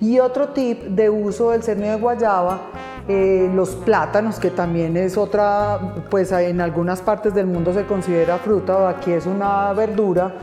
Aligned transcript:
Y 0.00 0.18
otro 0.18 0.48
tip 0.48 0.82
de 0.82 1.08
uso 1.08 1.50
del 1.50 1.62
cernio 1.62 1.92
de 1.92 1.96
guayaba, 1.96 2.60
eh, 3.08 3.50
los 3.54 3.70
plátanos, 3.70 4.38
que 4.38 4.50
también 4.50 4.96
es 4.96 5.16
otra, 5.16 6.04
pues 6.10 6.32
en 6.32 6.60
algunas 6.60 7.00
partes 7.00 7.34
del 7.34 7.46
mundo 7.46 7.72
se 7.72 7.86
considera 7.86 8.36
fruta, 8.38 8.76
o 8.76 8.86
aquí 8.86 9.12
es 9.12 9.26
una 9.26 9.72
verdura, 9.72 10.34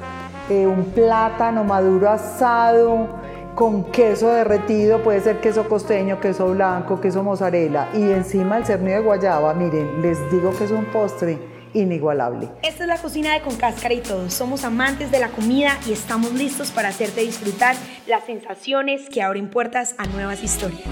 eh, 0.49 0.65
un 0.65 0.85
plátano 0.85 1.63
maduro 1.63 2.09
asado 2.09 3.07
con 3.53 3.91
queso 3.91 4.29
derretido, 4.29 5.03
puede 5.03 5.21
ser 5.21 5.39
queso 5.39 5.69
costeño, 5.69 6.19
queso 6.19 6.49
blanco, 6.49 6.99
queso 6.99 7.21
mozzarella. 7.21 7.89
Y 7.93 8.09
encima 8.11 8.57
el 8.57 8.65
cernio 8.65 8.95
de 8.95 9.01
guayaba, 9.01 9.53
miren, 9.53 10.01
les 10.01 10.19
digo 10.31 10.51
que 10.57 10.63
es 10.63 10.71
un 10.71 10.85
postre 10.85 11.52
inigualable. 11.73 12.49
Esta 12.61 12.83
es 12.83 12.87
la 12.87 12.97
cocina 12.97 13.33
de 13.33 13.41
Con 13.41 13.55
Cáscara 13.55 13.93
y 13.93 14.01
Todos. 14.01 14.33
Somos 14.33 14.63
amantes 14.63 15.11
de 15.11 15.19
la 15.19 15.29
comida 15.29 15.77
y 15.87 15.91
estamos 15.91 16.33
listos 16.33 16.71
para 16.71 16.89
hacerte 16.89 17.21
disfrutar 17.21 17.75
las 18.07 18.25
sensaciones 18.25 19.09
que 19.09 19.21
abren 19.21 19.49
puertas 19.49 19.95
a 19.97 20.05
nuevas 20.07 20.43
historias. 20.43 20.87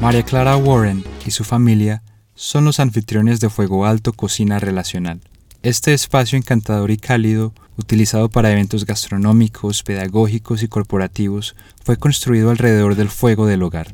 María 0.00 0.22
Clara 0.22 0.56
Warren 0.56 1.02
y 1.26 1.32
su 1.32 1.42
familia 1.42 2.02
son 2.34 2.64
los 2.64 2.78
anfitriones 2.78 3.40
de 3.40 3.50
Fuego 3.50 3.84
Alto 3.84 4.12
Cocina 4.12 4.60
Relacional. 4.60 5.20
Este 5.62 5.92
espacio 5.92 6.38
encantador 6.38 6.92
y 6.92 6.98
cálido, 6.98 7.52
utilizado 7.76 8.28
para 8.28 8.52
eventos 8.52 8.86
gastronómicos, 8.86 9.82
pedagógicos 9.82 10.62
y 10.62 10.68
corporativos, 10.68 11.56
fue 11.84 11.96
construido 11.96 12.50
alrededor 12.50 12.94
del 12.94 13.08
fuego 13.08 13.46
del 13.46 13.64
hogar. 13.64 13.88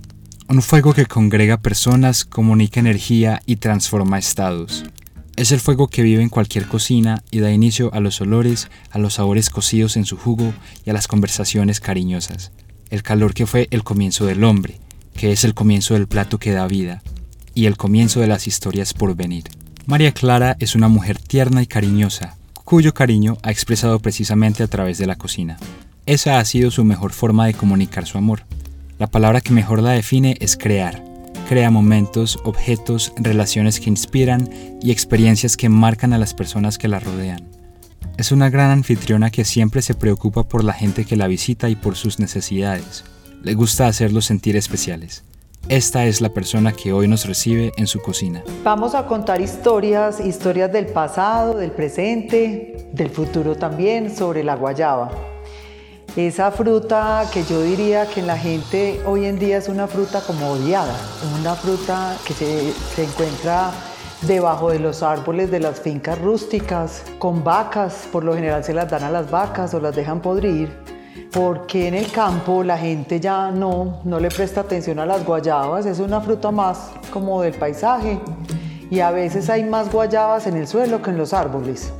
Un 0.46 0.60
fuego 0.60 0.92
que 0.92 1.06
congrega 1.06 1.56
personas, 1.56 2.26
comunica 2.26 2.78
energía 2.78 3.40
y 3.46 3.56
transforma 3.56 4.18
estados. 4.18 4.84
Es 5.36 5.52
el 5.52 5.60
fuego 5.60 5.88
que 5.88 6.02
vive 6.02 6.22
en 6.22 6.28
cualquier 6.28 6.68
cocina 6.68 7.24
y 7.30 7.40
da 7.40 7.50
inicio 7.50 7.92
a 7.94 8.00
los 8.00 8.20
olores, 8.20 8.68
a 8.90 8.98
los 8.98 9.14
sabores 9.14 9.48
cocidos 9.48 9.96
en 9.96 10.04
su 10.04 10.18
jugo 10.18 10.52
y 10.84 10.90
a 10.90 10.92
las 10.92 11.08
conversaciones 11.08 11.80
cariñosas. 11.80 12.52
El 12.90 13.02
calor 13.02 13.32
que 13.32 13.46
fue 13.46 13.68
el 13.70 13.84
comienzo 13.84 14.26
del 14.26 14.44
hombre, 14.44 14.78
que 15.16 15.32
es 15.32 15.44
el 15.44 15.54
comienzo 15.54 15.94
del 15.94 16.08
plato 16.08 16.38
que 16.38 16.52
da 16.52 16.68
vida, 16.68 17.02
y 17.54 17.64
el 17.64 17.78
comienzo 17.78 18.20
de 18.20 18.26
las 18.26 18.46
historias 18.46 18.92
por 18.92 19.16
venir. 19.16 19.44
María 19.86 20.12
Clara 20.12 20.56
es 20.60 20.74
una 20.74 20.88
mujer 20.88 21.18
tierna 21.18 21.62
y 21.62 21.66
cariñosa, 21.66 22.36
cuyo 22.64 22.92
cariño 22.92 23.38
ha 23.42 23.50
expresado 23.50 23.98
precisamente 23.98 24.62
a 24.62 24.68
través 24.68 24.98
de 24.98 25.06
la 25.06 25.16
cocina. 25.16 25.56
Esa 26.04 26.38
ha 26.38 26.44
sido 26.44 26.70
su 26.70 26.84
mejor 26.84 27.12
forma 27.12 27.46
de 27.46 27.54
comunicar 27.54 28.06
su 28.06 28.18
amor. 28.18 28.44
La 28.96 29.08
palabra 29.08 29.40
que 29.40 29.52
mejor 29.52 29.82
la 29.82 29.90
define 29.90 30.36
es 30.38 30.56
crear. 30.56 31.02
Crea 31.48 31.70
momentos, 31.70 32.38
objetos, 32.44 33.12
relaciones 33.16 33.80
que 33.80 33.90
inspiran 33.90 34.48
y 34.80 34.92
experiencias 34.92 35.56
que 35.56 35.68
marcan 35.68 36.12
a 36.12 36.18
las 36.18 36.32
personas 36.32 36.78
que 36.78 36.86
la 36.86 37.00
rodean. 37.00 37.48
Es 38.18 38.30
una 38.30 38.50
gran 38.50 38.70
anfitriona 38.70 39.30
que 39.30 39.44
siempre 39.44 39.82
se 39.82 39.94
preocupa 39.94 40.44
por 40.44 40.62
la 40.62 40.72
gente 40.72 41.04
que 41.04 41.16
la 41.16 41.26
visita 41.26 41.68
y 41.68 41.74
por 41.74 41.96
sus 41.96 42.20
necesidades. 42.20 43.04
Le 43.42 43.54
gusta 43.54 43.88
hacerlos 43.88 44.26
sentir 44.26 44.56
especiales. 44.56 45.24
Esta 45.68 46.04
es 46.06 46.20
la 46.20 46.28
persona 46.28 46.72
que 46.72 46.92
hoy 46.92 47.08
nos 47.08 47.26
recibe 47.26 47.72
en 47.76 47.88
su 47.88 48.00
cocina. 48.00 48.44
Vamos 48.62 48.94
a 48.94 49.06
contar 49.06 49.40
historias, 49.40 50.20
historias 50.20 50.70
del 50.70 50.86
pasado, 50.86 51.56
del 51.56 51.72
presente, 51.72 52.90
del 52.92 53.10
futuro 53.10 53.56
también, 53.56 54.14
sobre 54.14 54.44
la 54.44 54.54
guayaba. 54.54 55.33
Esa 56.16 56.52
fruta 56.52 57.28
que 57.32 57.42
yo 57.42 57.60
diría 57.60 58.06
que 58.06 58.22
la 58.22 58.38
gente 58.38 59.02
hoy 59.04 59.24
en 59.24 59.36
día 59.36 59.56
es 59.56 59.68
una 59.68 59.88
fruta 59.88 60.20
como 60.20 60.52
odiada, 60.52 60.94
una 61.40 61.56
fruta 61.56 62.16
que 62.24 62.32
se, 62.32 62.72
se 62.72 63.02
encuentra 63.02 63.72
debajo 64.22 64.70
de 64.70 64.78
los 64.78 65.02
árboles 65.02 65.50
de 65.50 65.58
las 65.58 65.80
fincas 65.80 66.16
rústicas, 66.20 67.02
con 67.18 67.42
vacas, 67.42 68.06
por 68.12 68.22
lo 68.22 68.32
general 68.32 68.62
se 68.62 68.72
las 68.72 68.88
dan 68.88 69.02
a 69.02 69.10
las 69.10 69.28
vacas 69.28 69.74
o 69.74 69.80
las 69.80 69.96
dejan 69.96 70.20
podrir, 70.20 70.72
porque 71.32 71.88
en 71.88 71.94
el 71.94 72.08
campo 72.12 72.62
la 72.62 72.78
gente 72.78 73.18
ya 73.18 73.50
no, 73.50 74.00
no 74.04 74.20
le 74.20 74.28
presta 74.28 74.60
atención 74.60 75.00
a 75.00 75.06
las 75.06 75.26
guayabas, 75.26 75.84
es 75.84 75.98
una 75.98 76.20
fruta 76.20 76.52
más 76.52 76.92
como 77.12 77.42
del 77.42 77.54
paisaje 77.54 78.20
y 78.88 79.00
a 79.00 79.10
veces 79.10 79.50
hay 79.50 79.64
más 79.64 79.90
guayabas 79.90 80.46
en 80.46 80.58
el 80.58 80.68
suelo 80.68 81.02
que 81.02 81.10
en 81.10 81.18
los 81.18 81.32
árboles. 81.32 81.92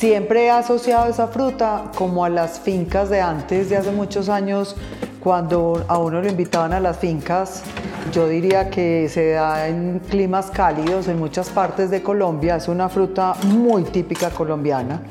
Siempre 0.00 0.46
he 0.46 0.50
asociado 0.50 1.10
esa 1.10 1.28
fruta 1.28 1.90
como 1.94 2.24
a 2.24 2.30
las 2.30 2.58
fincas 2.58 3.10
de 3.10 3.20
antes, 3.20 3.68
de 3.68 3.76
hace 3.76 3.90
muchos 3.90 4.30
años, 4.30 4.74
cuando 5.22 5.84
a 5.88 5.98
uno 5.98 6.22
lo 6.22 6.26
invitaban 6.30 6.72
a 6.72 6.80
las 6.80 6.96
fincas. 6.96 7.62
Yo 8.10 8.26
diría 8.26 8.70
que 8.70 9.10
se 9.10 9.32
da 9.32 9.68
en 9.68 9.98
climas 10.08 10.50
cálidos 10.50 11.06
en 11.08 11.18
muchas 11.18 11.50
partes 11.50 11.90
de 11.90 12.02
Colombia. 12.02 12.56
Es 12.56 12.66
una 12.68 12.88
fruta 12.88 13.34
muy 13.44 13.82
típica 13.82 14.30
colombiana. 14.30 15.02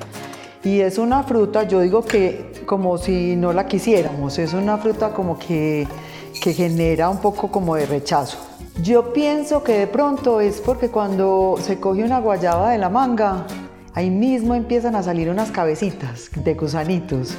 Y 0.64 0.80
es 0.80 0.98
una 0.98 1.22
fruta, 1.22 1.62
yo 1.68 1.82
digo 1.82 2.04
que 2.04 2.64
como 2.66 2.98
si 2.98 3.36
no 3.36 3.54
la 3.54 3.68
quisiéramos, 3.68 4.40
es 4.40 4.54
una 4.54 4.80
fruta 4.80 5.12
como 5.12 5.38
que, 5.38 5.88
que 6.42 6.52
genera 6.52 7.10
un 7.10 7.20
poco 7.20 7.52
como 7.52 7.76
de 7.76 7.86
rechazo. 7.86 8.40
Yo 8.82 9.14
pienso 9.14 9.62
que 9.62 9.74
de 9.74 9.88
pronto 9.88 10.42
es 10.42 10.60
porque 10.60 10.90
cuando 10.90 11.58
se 11.62 11.80
coge 11.80 12.04
una 12.04 12.20
guayaba 12.20 12.72
de 12.72 12.80
la 12.80 12.90
manga, 12.90 13.46
ahí 14.00 14.10
mismo 14.10 14.56
empiezan 14.56 14.96
a 14.96 15.04
salir 15.04 15.30
unas 15.30 15.52
cabecitas 15.52 16.30
de 16.34 16.54
gusanitos, 16.54 17.36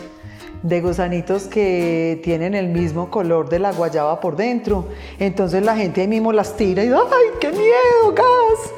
de 0.62 0.82
gusanitos 0.82 1.44
que 1.44 2.20
tienen 2.22 2.54
el 2.54 2.68
mismo 2.68 3.10
color 3.10 3.48
de 3.48 3.58
la 3.58 3.72
guayaba 3.72 4.20
por 4.20 4.36
dentro. 4.36 4.84
Entonces 5.18 5.64
la 5.64 5.74
gente 5.74 6.02
ahí 6.02 6.08
mismo 6.08 6.32
las 6.32 6.56
tira 6.56 6.84
y 6.84 6.88
¡ay, 6.88 7.38
qué 7.40 7.48
miedo, 7.48 8.14
gas! 8.14 8.72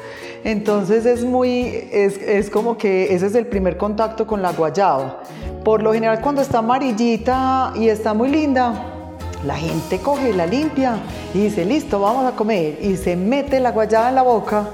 Entonces 0.45 1.05
es 1.05 1.25
muy, 1.25 1.89
es, 1.91 2.17
es 2.19 2.49
como 2.49 2.77
que 2.77 3.13
ese 3.13 3.25
es 3.25 3.35
el 3.35 3.47
primer 3.47 3.75
contacto 3.75 4.25
con 4.25 4.41
la 4.41 4.53
guayaba. 4.53 5.21
Por 5.65 5.83
lo 5.83 5.91
general 5.91 6.21
cuando 6.21 6.41
está 6.41 6.59
amarillita 6.59 7.73
y 7.75 7.89
está 7.89 8.13
muy 8.13 8.29
linda, 8.29 8.93
la 9.45 9.57
gente 9.57 9.99
coge, 9.99 10.31
la 10.31 10.45
limpia 10.45 10.95
y 11.33 11.39
dice, 11.39 11.65
listo, 11.65 11.99
vamos 11.99 12.25
a 12.25 12.33
comer. 12.33 12.77
Y 12.81 12.95
se 12.95 13.17
mete 13.17 13.59
la 13.59 13.71
guayaba 13.71 14.07
en 14.07 14.15
la 14.15 14.21
boca 14.21 14.69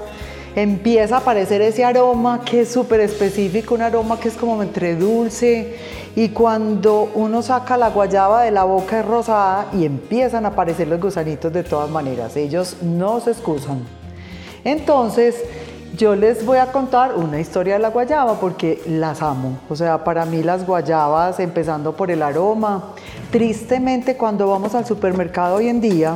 empieza 0.56 1.16
a 1.16 1.18
aparecer 1.18 1.62
ese 1.62 1.84
aroma 1.84 2.42
que 2.44 2.62
es 2.62 2.68
súper 2.70 3.00
específico, 3.00 3.74
un 3.74 3.82
aroma 3.82 4.18
que 4.18 4.28
es 4.28 4.34
como 4.34 4.62
entre 4.62 4.96
dulce 4.96 5.76
y 6.16 6.30
cuando 6.30 7.10
uno 7.14 7.42
saca 7.42 7.76
la 7.76 7.90
guayaba 7.90 8.42
de 8.42 8.50
la 8.50 8.64
boca 8.64 9.00
es 9.00 9.06
rosada 9.06 9.66
y 9.72 9.84
empiezan 9.84 10.44
a 10.44 10.48
aparecer 10.48 10.88
los 10.88 11.00
gusanitos 11.00 11.52
de 11.52 11.62
todas 11.62 11.90
maneras, 11.90 12.36
ellos 12.36 12.76
no 12.82 13.20
se 13.20 13.30
excusan. 13.30 13.80
Entonces, 14.64 15.36
yo 15.96 16.14
les 16.14 16.44
voy 16.44 16.58
a 16.58 16.72
contar 16.72 17.14
una 17.16 17.40
historia 17.40 17.74
de 17.74 17.80
la 17.80 17.90
guayaba 17.90 18.38
porque 18.38 18.80
las 18.86 19.22
amo. 19.22 19.58
O 19.68 19.76
sea, 19.76 20.04
para 20.04 20.24
mí 20.24 20.42
las 20.42 20.66
guayabas, 20.66 21.40
empezando 21.40 21.96
por 21.96 22.10
el 22.10 22.22
aroma, 22.22 22.94
tristemente 23.30 24.16
cuando 24.16 24.48
vamos 24.48 24.74
al 24.74 24.86
supermercado 24.86 25.56
hoy 25.56 25.68
en 25.68 25.80
día, 25.80 26.12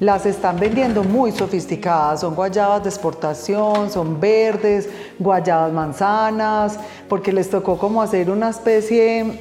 las 0.00 0.26
están 0.26 0.58
vendiendo 0.58 1.02
muy 1.02 1.32
sofisticadas, 1.32 2.20
son 2.20 2.34
guayabas 2.34 2.82
de 2.82 2.90
exportación, 2.90 3.90
son 3.90 4.20
verdes, 4.20 4.88
guayabas 5.18 5.72
manzanas, 5.72 6.78
porque 7.08 7.32
les 7.32 7.48
tocó 7.48 7.78
como 7.78 8.02
hacer 8.02 8.30
una 8.30 8.50
especie, 8.50 9.40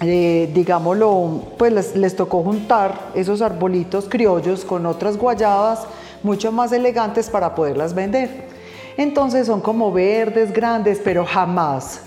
eh, 0.00 0.50
digámoslo, 0.54 1.42
pues 1.58 1.72
les, 1.72 1.96
les 1.96 2.14
tocó 2.14 2.42
juntar 2.42 3.10
esos 3.14 3.42
arbolitos 3.42 4.08
criollos 4.08 4.64
con 4.64 4.86
otras 4.86 5.16
guayabas 5.16 5.86
mucho 6.22 6.52
más 6.52 6.72
elegantes 6.72 7.28
para 7.28 7.54
poderlas 7.54 7.94
vender. 7.94 8.46
Entonces 8.96 9.46
son 9.46 9.60
como 9.60 9.92
verdes, 9.92 10.52
grandes, 10.52 11.00
pero 11.02 11.24
jamás 11.24 12.00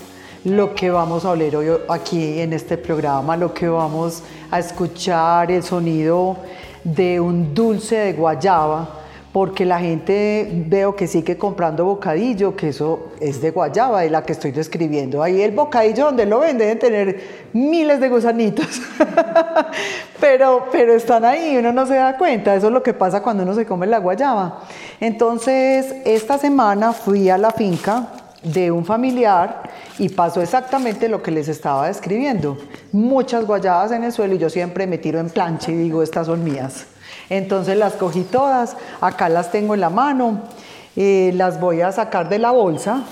lo 0.44 0.74
que 0.74 0.90
vamos 0.90 1.24
a 1.24 1.30
oler 1.30 1.56
hoy 1.56 1.68
aquí 1.88 2.40
en 2.40 2.52
este 2.52 2.76
programa, 2.76 3.36
lo 3.36 3.54
que 3.54 3.68
vamos 3.68 4.22
a 4.50 4.58
escuchar, 4.58 5.50
el 5.50 5.62
sonido 5.62 6.36
de 6.84 7.20
un 7.20 7.54
dulce 7.54 7.96
de 7.96 8.12
guayaba, 8.12 9.00
porque 9.32 9.64
la 9.64 9.80
gente 9.80 10.46
veo 10.66 10.94
que 10.94 11.06
sigue 11.06 11.38
comprando 11.38 11.86
bocadillo, 11.86 12.54
que 12.54 12.68
eso 12.68 13.12
es 13.18 13.40
de 13.40 13.50
guayaba, 13.50 14.02
de 14.02 14.10
la 14.10 14.22
que 14.24 14.32
estoy 14.32 14.52
describiendo. 14.52 15.22
Ahí 15.22 15.40
el 15.40 15.52
bocadillo 15.52 16.04
donde 16.04 16.26
lo 16.26 16.40
venden 16.40 16.58
deben 16.58 16.78
tener 16.78 17.20
miles 17.54 17.98
de 17.98 18.10
gusanitos, 18.10 18.66
pero, 20.20 20.66
pero 20.70 20.92
están 20.92 21.24
ahí, 21.24 21.56
uno 21.56 21.72
no 21.72 21.86
se 21.86 21.94
da 21.94 22.18
cuenta, 22.18 22.54
eso 22.54 22.66
es 22.66 22.72
lo 22.72 22.82
que 22.82 22.92
pasa 22.92 23.22
cuando 23.22 23.42
uno 23.42 23.54
se 23.54 23.64
come 23.64 23.86
la 23.86 23.98
guayaba. 23.98 24.64
Entonces, 25.00 25.94
esta 26.04 26.36
semana 26.36 26.92
fui 26.92 27.30
a 27.30 27.38
la 27.38 27.52
finca 27.52 28.08
de 28.42 28.70
un 28.70 28.84
familiar 28.84 29.62
y 29.98 30.08
pasó 30.08 30.42
exactamente 30.42 31.08
lo 31.08 31.22
que 31.22 31.30
les 31.30 31.48
estaba 31.48 31.86
describiendo. 31.86 32.58
Muchas 32.92 33.46
guayabas 33.46 33.92
en 33.92 34.04
el 34.04 34.12
suelo 34.12 34.34
y 34.34 34.38
yo 34.38 34.50
siempre 34.50 34.86
me 34.86 34.98
tiro 34.98 35.20
en 35.20 35.30
plancha 35.30 35.70
y 35.70 35.76
digo, 35.76 36.02
estas 36.02 36.26
son 36.26 36.42
mías. 36.44 36.86
Entonces 37.30 37.76
las 37.76 37.94
cogí 37.94 38.22
todas, 38.22 38.76
acá 39.00 39.28
las 39.28 39.50
tengo 39.50 39.74
en 39.74 39.80
la 39.80 39.90
mano, 39.90 40.42
eh, 40.96 41.32
las 41.34 41.60
voy 41.60 41.80
a 41.80 41.92
sacar 41.92 42.28
de 42.28 42.38
la 42.38 42.50
bolsa 42.50 43.04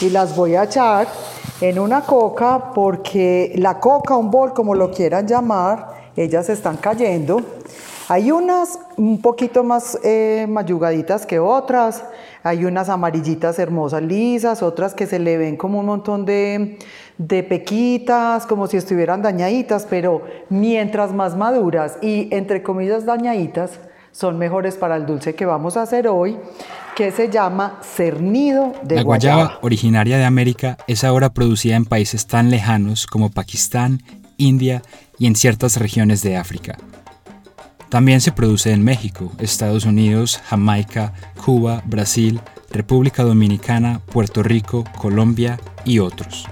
y 0.00 0.10
las 0.10 0.36
voy 0.36 0.54
a 0.54 0.64
echar 0.64 1.08
en 1.60 1.78
una 1.78 2.02
coca 2.02 2.72
porque 2.74 3.52
la 3.56 3.80
coca, 3.80 4.16
un 4.16 4.30
bol, 4.30 4.52
como 4.54 4.74
lo 4.74 4.90
quieran 4.90 5.26
llamar, 5.26 5.88
ellas 6.16 6.48
están 6.48 6.76
cayendo. 6.76 7.42
Hay 8.08 8.32
unas 8.32 8.78
un 8.96 9.20
poquito 9.22 9.62
más 9.62 9.98
eh, 10.02 10.46
mayugaditas 10.48 11.26
que 11.26 11.38
otras, 11.38 12.02
hay 12.42 12.64
unas 12.64 12.88
amarillitas 12.88 13.58
hermosas 13.58 14.02
lisas, 14.02 14.62
otras 14.62 14.94
que 14.94 15.06
se 15.06 15.18
le 15.18 15.36
ven 15.36 15.56
como 15.56 15.80
un 15.80 15.86
montón 15.86 16.24
de, 16.24 16.78
de 17.18 17.42
pequitas, 17.42 18.46
como 18.46 18.66
si 18.66 18.76
estuvieran 18.76 19.22
dañaditas, 19.22 19.86
pero 19.88 20.22
mientras 20.48 21.12
más 21.12 21.36
maduras 21.36 21.98
y 22.00 22.28
entre 22.34 22.62
comillas 22.62 23.04
dañaditas, 23.04 23.78
son 24.12 24.38
mejores 24.38 24.76
para 24.76 24.96
el 24.96 25.06
dulce 25.06 25.34
que 25.34 25.46
vamos 25.46 25.76
a 25.76 25.82
hacer 25.82 26.08
hoy, 26.08 26.36
que 26.96 27.12
se 27.12 27.30
llama 27.30 27.78
cernido 27.82 28.72
de 28.82 28.96
La 28.96 29.02
guayaba, 29.02 29.58
originaria 29.62 30.18
de 30.18 30.24
América, 30.24 30.76
es 30.86 31.04
ahora 31.04 31.32
producida 31.32 31.76
en 31.76 31.84
países 31.84 32.26
tan 32.26 32.50
lejanos 32.50 33.06
como 33.06 33.30
Pakistán, 33.30 34.02
India 34.36 34.82
y 35.18 35.26
en 35.26 35.36
ciertas 35.36 35.76
regiones 35.76 36.22
de 36.22 36.36
África. 36.36 36.76
También 37.90 38.20
se 38.20 38.30
produce 38.30 38.70
en 38.72 38.84
México, 38.84 39.32
Estados 39.38 39.84
Unidos, 39.84 40.40
Jamaica, 40.46 41.12
Cuba, 41.44 41.82
Brasil, 41.84 42.40
República 42.70 43.24
Dominicana, 43.24 44.00
Puerto 44.12 44.44
Rico, 44.44 44.84
Colombia 44.96 45.58
y 45.84 45.98
otros. 45.98 46.46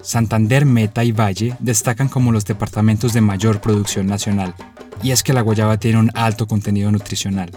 Santander, 0.00 0.64
Meta 0.64 1.04
y 1.04 1.12
Valle 1.12 1.54
destacan 1.58 2.08
como 2.08 2.32
los 2.32 2.46
departamentos 2.46 3.12
de 3.12 3.20
mayor 3.20 3.60
producción 3.60 4.06
nacional, 4.06 4.54
y 5.02 5.10
es 5.10 5.22
que 5.22 5.34
la 5.34 5.42
guayaba 5.42 5.76
tiene 5.76 5.98
un 5.98 6.10
alto 6.14 6.46
contenido 6.46 6.90
nutricional, 6.90 7.50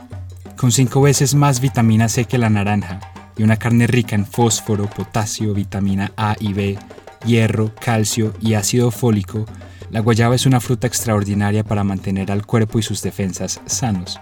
con 0.58 0.74
cinco 0.74 1.02
veces 1.02 1.34
más 1.34 1.62
vitamina 1.62 2.10
C 2.10 2.26
que 2.26 2.38
la 2.38 2.50
naranja 2.50 3.00
y 3.38 3.44
una 3.44 3.56
carne 3.56 3.88
rica 3.88 4.14
en 4.14 4.26
fósforo, 4.26 4.90
potasio, 4.90 5.54
vitamina 5.54 6.12
A 6.18 6.36
y 6.38 6.52
B, 6.52 6.78
hierro, 7.26 7.74
calcio 7.76 8.34
y 8.42 8.56
ácido 8.56 8.92
fólico, 8.92 9.46
la 9.90 10.00
guayaba 10.00 10.36
es 10.36 10.46
una 10.46 10.60
fruta 10.60 10.88
extraordinaria 10.88 11.64
para 11.64 11.84
mantener 11.84 12.32
al 12.32 12.46
cuerpo 12.46 12.80
y 12.80 12.84
sus 12.84 13.02
defensas 13.02 13.60
sanos. 13.66 14.20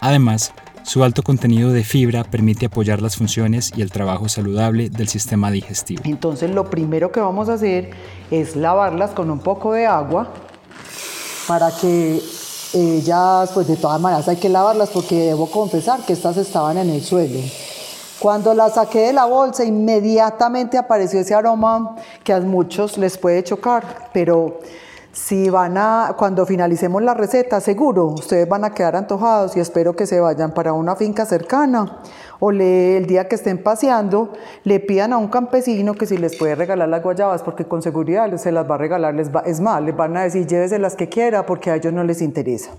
Además, 0.00 0.52
su 0.86 1.02
alto 1.02 1.22
contenido 1.22 1.72
de 1.72 1.82
fibra 1.82 2.22
permite 2.22 2.66
apoyar 2.66 3.02
las 3.02 3.16
funciones 3.16 3.72
y 3.76 3.82
el 3.82 3.90
trabajo 3.90 4.28
saludable 4.28 4.88
del 4.88 5.08
sistema 5.08 5.50
digestivo. 5.50 6.02
Entonces 6.04 6.50
lo 6.50 6.70
primero 6.70 7.10
que 7.10 7.18
vamos 7.18 7.48
a 7.48 7.54
hacer 7.54 7.90
es 8.30 8.54
lavarlas 8.54 9.10
con 9.10 9.30
un 9.30 9.40
poco 9.40 9.72
de 9.72 9.86
agua 9.86 10.28
para 11.48 11.72
que 11.72 12.22
ellas, 12.72 13.50
pues 13.52 13.66
de 13.66 13.76
todas 13.76 14.00
maneras 14.00 14.28
hay 14.28 14.36
que 14.36 14.48
lavarlas 14.48 14.90
porque 14.90 15.16
debo 15.16 15.50
confesar 15.50 16.06
que 16.06 16.12
estas 16.12 16.36
estaban 16.36 16.78
en 16.78 16.90
el 16.90 17.02
suelo. 17.02 17.40
Cuando 18.18 18.54
la 18.54 18.70
saqué 18.70 19.00
de 19.00 19.12
la 19.12 19.26
bolsa, 19.26 19.64
inmediatamente 19.64 20.78
apareció 20.78 21.20
ese 21.20 21.34
aroma 21.34 21.96
que 22.24 22.32
a 22.32 22.40
muchos 22.40 22.96
les 22.96 23.18
puede 23.18 23.44
chocar, 23.44 24.08
pero 24.14 24.60
si 25.12 25.48
van 25.50 25.76
a, 25.78 26.14
cuando 26.16 26.44
finalicemos 26.44 27.02
la 27.02 27.14
receta, 27.14 27.60
seguro, 27.60 28.06
ustedes 28.08 28.48
van 28.48 28.64
a 28.64 28.74
quedar 28.74 28.96
antojados 28.96 29.56
y 29.56 29.60
espero 29.60 29.96
que 29.96 30.06
se 30.06 30.20
vayan 30.20 30.52
para 30.52 30.72
una 30.72 30.96
finca 30.96 31.24
cercana 31.24 32.00
o 32.38 32.50
el 32.50 33.06
día 33.06 33.28
que 33.28 33.34
estén 33.34 33.62
paseando, 33.62 34.32
le 34.64 34.80
pidan 34.80 35.12
a 35.14 35.18
un 35.18 35.28
campesino 35.28 35.94
que 35.94 36.06
si 36.06 36.18
les 36.18 36.36
puede 36.36 36.54
regalar 36.54 36.88
las 36.88 37.02
guayabas, 37.02 37.42
porque 37.42 37.64
con 37.64 37.80
seguridad 37.80 38.34
se 38.36 38.52
las 38.52 38.70
va 38.70 38.74
a 38.74 38.78
regalar, 38.78 39.18
es 39.46 39.60
más, 39.60 39.82
les 39.82 39.96
van 39.96 40.16
a 40.16 40.22
decir 40.22 40.46
llévese 40.46 40.78
las 40.78 40.96
que 40.96 41.08
quiera 41.08 41.46
porque 41.46 41.70
a 41.70 41.76
ellos 41.76 41.92
no 41.92 42.04
les 42.04 42.20
interesa. 42.20 42.72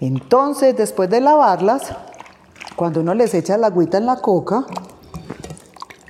Entonces, 0.00 0.76
después 0.76 1.08
de 1.08 1.22
lavarlas, 1.22 1.94
cuando 2.76 3.00
uno 3.00 3.14
les 3.14 3.32
echa 3.34 3.56
la 3.56 3.68
agüita 3.68 3.98
en 3.98 4.06
la 4.06 4.16
coca, 4.16 4.66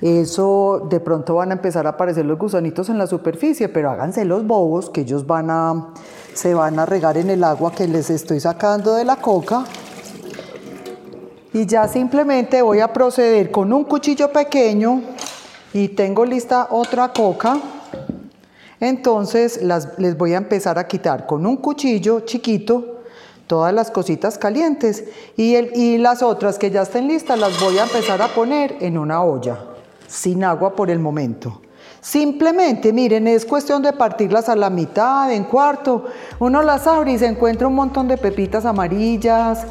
eso 0.01 0.85
de 0.89 0.99
pronto 0.99 1.35
van 1.35 1.49
a 1.51 1.53
empezar 1.53 1.87
a 1.87 1.91
aparecer 1.91 2.25
los 2.25 2.37
gusanitos 2.37 2.89
en 2.89 2.97
la 2.97 3.07
superficie, 3.07 3.69
pero 3.69 3.89
háganse 3.89 4.25
los 4.25 4.45
bobos 4.45 4.89
que 4.89 5.01
ellos 5.01 5.25
van 5.25 5.49
a, 5.49 5.93
se 6.33 6.53
van 6.53 6.77
a 6.77 6.85
regar 6.85 7.17
en 7.17 7.29
el 7.29 7.43
agua 7.43 7.71
que 7.71 7.87
les 7.87 8.09
estoy 8.09 8.39
sacando 8.39 8.93
de 8.93 9.05
la 9.05 9.15
coca. 9.15 9.63
Y 11.53 11.65
ya 11.65 11.87
simplemente 11.87 12.61
voy 12.61 12.81
a 12.81 12.93
proceder 12.93 13.49
con 13.49 13.73
un 13.73 13.85
cuchillo 13.85 14.31
pequeño 14.31 15.01
y 15.73 15.87
tengo 15.89 16.25
lista 16.25 16.67
otra 16.69 17.11
coca. 17.13 17.57
Entonces 18.79 19.61
les 19.97 20.17
voy 20.17 20.33
a 20.33 20.37
empezar 20.37 20.77
a 20.77 20.85
quitar 20.85 21.25
con 21.25 21.45
un 21.47 21.57
cuchillo 21.57 22.19
chiquito 22.19 22.96
todas 23.47 23.73
las 23.73 23.89
cositas 23.89 24.37
calientes 24.37 25.05
y, 25.35 25.55
el, 25.55 25.71
y 25.75 25.97
las 25.97 26.21
otras 26.21 26.59
que 26.59 26.69
ya 26.69 26.83
estén 26.83 27.07
listas 27.07 27.39
las 27.39 27.59
voy 27.59 27.77
a 27.79 27.83
empezar 27.83 28.21
a 28.21 28.27
poner 28.27 28.75
en 28.81 28.97
una 28.97 29.23
olla, 29.23 29.57
sin 30.07 30.43
agua 30.43 30.75
por 30.75 30.91
el 30.91 30.99
momento. 30.99 31.61
Simplemente, 32.01 32.93
miren, 32.93 33.27
es 33.27 33.45
cuestión 33.45 33.81
de 33.81 33.91
partirlas 33.91 34.49
a 34.49 34.55
la 34.55 34.69
mitad, 34.69 35.31
en 35.31 35.45
cuarto. 35.45 36.05
Uno 36.39 36.61
las 36.61 36.87
abre 36.87 37.13
y 37.13 37.17
se 37.17 37.25
encuentra 37.25 37.67
un 37.67 37.75
montón 37.75 38.07
de 38.07 38.17
pepitas 38.17 38.65
amarillas. 38.65 39.65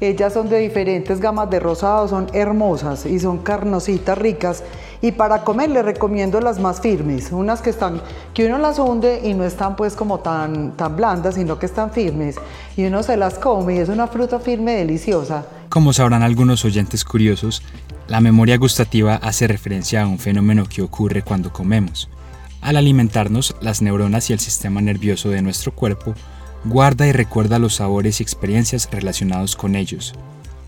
Ellas 0.00 0.32
son 0.32 0.48
de 0.48 0.58
diferentes 0.58 1.20
gamas 1.20 1.50
de 1.50 1.60
rosado, 1.60 2.08
son 2.08 2.28
hermosas 2.32 3.06
y 3.06 3.20
son 3.20 3.38
carnositas 3.38 4.16
ricas. 4.16 4.62
Y 5.02 5.10
para 5.10 5.42
comer 5.42 5.68
les 5.70 5.84
recomiendo 5.84 6.40
las 6.40 6.60
más 6.60 6.80
firmes, 6.80 7.32
unas 7.32 7.60
que 7.60 7.70
están, 7.70 8.00
que 8.32 8.46
uno 8.46 8.58
las 8.58 8.78
hunde 8.78 9.20
y 9.24 9.34
no 9.34 9.42
están 9.42 9.74
pues 9.74 9.94
como 9.94 10.20
tan, 10.20 10.76
tan 10.76 10.94
blandas, 10.94 11.34
sino 11.34 11.58
que 11.58 11.66
están 11.66 11.90
firmes. 11.90 12.36
Y 12.76 12.84
uno 12.84 13.02
se 13.02 13.16
las 13.16 13.34
come 13.34 13.74
y 13.74 13.78
es 13.78 13.88
una 13.88 14.06
fruta 14.06 14.38
firme 14.38 14.76
deliciosa. 14.76 15.44
Como 15.68 15.92
sabrán 15.92 16.22
algunos 16.22 16.64
oyentes 16.64 17.04
curiosos, 17.04 17.64
la 18.06 18.20
memoria 18.20 18.58
gustativa 18.58 19.16
hace 19.16 19.48
referencia 19.48 20.02
a 20.02 20.06
un 20.06 20.20
fenómeno 20.20 20.66
que 20.66 20.82
ocurre 20.82 21.22
cuando 21.22 21.52
comemos. 21.52 22.08
Al 22.60 22.76
alimentarnos, 22.76 23.56
las 23.60 23.82
neuronas 23.82 24.30
y 24.30 24.34
el 24.34 24.38
sistema 24.38 24.80
nervioso 24.80 25.30
de 25.30 25.42
nuestro 25.42 25.74
cuerpo 25.74 26.14
guarda 26.64 27.08
y 27.08 27.12
recuerda 27.12 27.58
los 27.58 27.74
sabores 27.74 28.20
y 28.20 28.22
experiencias 28.22 28.88
relacionados 28.88 29.56
con 29.56 29.74
ellos. 29.74 30.14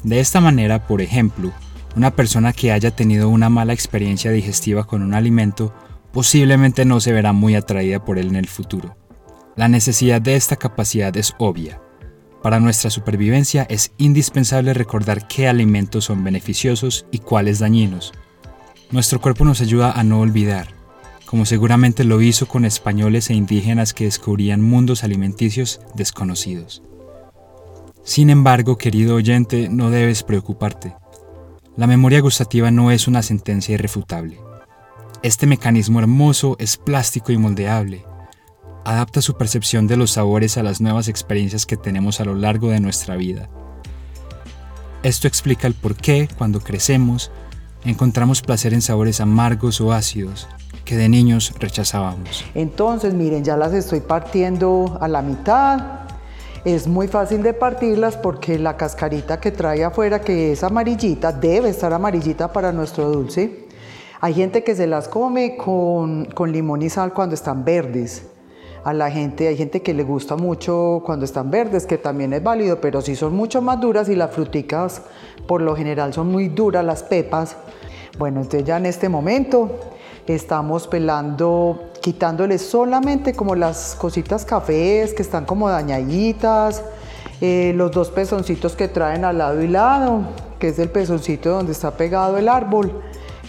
De 0.03 0.19
esta 0.19 0.41
manera, 0.41 0.89
por 0.89 1.01
ejemplo, 1.01 1.53
una 1.97 2.15
persona 2.15 2.53
que 2.53 2.73
haya 2.73 2.91
tenido 2.91 3.29
una 3.29 3.49
mala 3.49 3.73
experiencia 3.73 4.31
digestiva 4.31 4.85
con 4.87 5.03
un 5.03 5.15
alimento 5.15 5.73
posiblemente 6.13 6.85
no 6.85 7.01
se 7.01 7.13
verá 7.13 7.33
muy 7.33 7.55
atraída 7.55 8.05
por 8.05 8.19
él 8.19 8.29
en 8.29 8.37
el 8.37 8.49
futuro. 8.49 8.97
La 9.57 9.69
necesidad 9.69 10.21
de 10.21 10.37
esta 10.37 10.57
capacidad 10.57 11.17
es 11.17 11.35
obvia. 11.39 11.81
Para 12.43 12.61
nuestra 12.61 12.91
supervivencia 12.91 13.67
es 13.69 13.93
indispensable 13.99 14.75
recordar 14.75 15.27
qué 15.27 15.49
alimentos 15.49 16.05
son 16.05 16.23
beneficiosos 16.23 17.07
y 17.11 17.19
cuáles 17.19 17.59
dañinos. 17.59 18.13
Nuestro 18.91 19.21
cuerpo 19.21 19.45
nos 19.45 19.61
ayuda 19.61 19.93
a 19.93 20.05
no 20.05 20.21
olvidar, 20.21 20.69
como 21.27 21.47
seguramente 21.47 22.05
lo 22.05 22.21
hizo 22.21 22.47
con 22.47 22.65
españoles 22.65 23.31
e 23.31 23.35
indígenas 23.35 23.95
que 23.95 24.05
descubrían 24.05 24.61
mundos 24.61 25.05
alimenticios 25.05 25.81
desconocidos. 25.95 26.83
Sin 28.05 28.29
embargo, 28.29 28.77
querido 28.77 29.17
oyente, 29.17 29.69
no 29.69 29.91
debes 29.91 30.23
preocuparte. 30.23 30.95
La 31.77 31.89
memoria 31.89 32.21
gustativa 32.21 32.71
no 32.71 32.93
es 32.93 33.09
una 33.09 33.21
sentencia 33.21 33.75
irrefutable. 33.75 34.39
Este 35.23 35.49
mecanismo 35.49 35.99
hermoso 35.99 36.55
es 36.61 36.77
plástico 36.77 37.33
y 37.33 37.37
moldeable. 37.37 38.05
Adapta 38.85 39.21
su 39.21 39.37
percepción 39.37 39.89
de 39.89 39.97
los 39.97 40.13
sabores 40.13 40.57
a 40.57 40.63
las 40.63 40.81
nuevas 40.81 41.09
experiencias 41.09 41.67
que 41.67 41.77
tenemos 41.77 42.21
a 42.21 42.25
lo 42.25 42.37
largo 42.37 42.71
de 42.71 42.79
nuestra 42.79 43.17
vida. 43.17 43.49
Esto 45.03 45.27
explica 45.27 45.67
el 45.67 45.75
por 45.75 45.97
qué, 45.97 46.29
cuando 46.39 46.61
crecemos, 46.61 47.33
encontramos 47.85 48.41
placer 48.41 48.73
en 48.73 48.81
sabores 48.81 49.21
amargos 49.21 49.81
o 49.81 49.93
ácidos 49.93 50.47
que 50.85 50.97
de 50.97 51.09
niños 51.09 51.53
rechazábamos. 51.59 52.45
Entonces, 52.55 53.15
miren, 53.15 53.43
ya 53.43 53.57
las 53.57 53.73
estoy 53.73 54.01
partiendo 54.01 54.97
a 55.01 55.09
la 55.09 55.23
mitad. 55.23 56.04
Es 56.65 56.87
muy 56.87 57.09
fácil 57.09 57.43
de 57.43 57.53
partirlas 57.53 58.17
porque 58.17 58.59
la 58.59 58.79
cascarita 58.79 59.39
que 59.39 59.51
trae 59.51 59.85
afuera, 59.85 60.23
que 60.23 60.53
es 60.53 60.65
amarillita, 60.65 61.31
debe 61.31 61.69
estar 61.69 61.93
amarillita 61.93 62.51
para 62.51 62.73
nuestro 62.73 63.11
dulce. 63.11 63.67
Hay 64.23 64.33
gente 64.33 64.65
que 64.65 64.75
se 64.75 64.87
las 64.87 65.07
come 65.07 65.59
con, 65.59 66.25
con 66.25 66.51
limón 66.51 66.81
y 66.81 66.89
sal 66.89 67.13
cuando 67.13 67.35
están 67.35 67.67
verdes. 67.67 68.29
A 68.83 68.95
la 68.95 69.11
gente, 69.11 69.47
hay 69.47 69.59
gente 69.59 69.83
que 69.83 69.93
le 69.93 70.05
gusta 70.05 70.37
mucho 70.37 71.03
cuando 71.05 71.27
están 71.27 71.51
verdes, 71.51 71.85
que 71.85 71.99
también 71.99 72.33
es 72.33 72.43
válido, 72.43 72.81
pero 72.81 73.03
si 73.03 73.15
son 73.15 73.37
mucho 73.37 73.61
más 73.61 73.79
duras 73.79 74.09
y 74.09 74.15
las 74.15 74.31
fruticas 74.31 75.03
por 75.47 75.61
lo 75.61 75.77
general 75.77 76.15
son 76.15 76.33
muy 76.33 76.49
duras, 76.49 76.83
las 76.83 77.03
pepas. 77.03 77.59
Bueno, 78.19 78.41
entonces 78.41 78.65
ya 78.67 78.79
en 78.79 78.87
este 78.87 79.11
momento 79.11 79.71
estamos 80.27 80.87
pelando, 80.87 81.91
quitándole 82.05 82.59
solamente 82.59 83.33
como 83.33 83.55
las 83.55 83.97
cositas 83.99 84.45
cafés 84.45 85.15
que 85.15 85.23
están 85.23 85.47
como 85.47 85.71
dañaditas, 85.71 86.83
eh, 87.41 87.73
los 87.75 87.93
dos 87.93 88.11
pezoncitos 88.11 88.77
que 88.77 88.89
traen 88.89 89.25
al 89.25 89.39
lado 89.39 89.63
y 89.63 89.69
lado, 89.69 90.21
que 90.59 90.69
es 90.69 90.79
el 90.79 90.91
pezoncito 90.91 91.49
donde 91.49 91.73
está 91.73 91.93
pegado 91.93 92.37
el 92.37 92.51
árbol. 92.51 93.01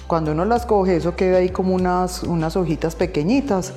Cuando 0.07 0.31
uno 0.31 0.45
las 0.45 0.65
coge, 0.65 0.95
eso 0.95 1.17
queda 1.17 1.39
ahí 1.39 1.49
como 1.49 1.75
unas, 1.75 2.23
unas 2.23 2.55
hojitas 2.55 2.95
pequeñitas. 2.95 3.73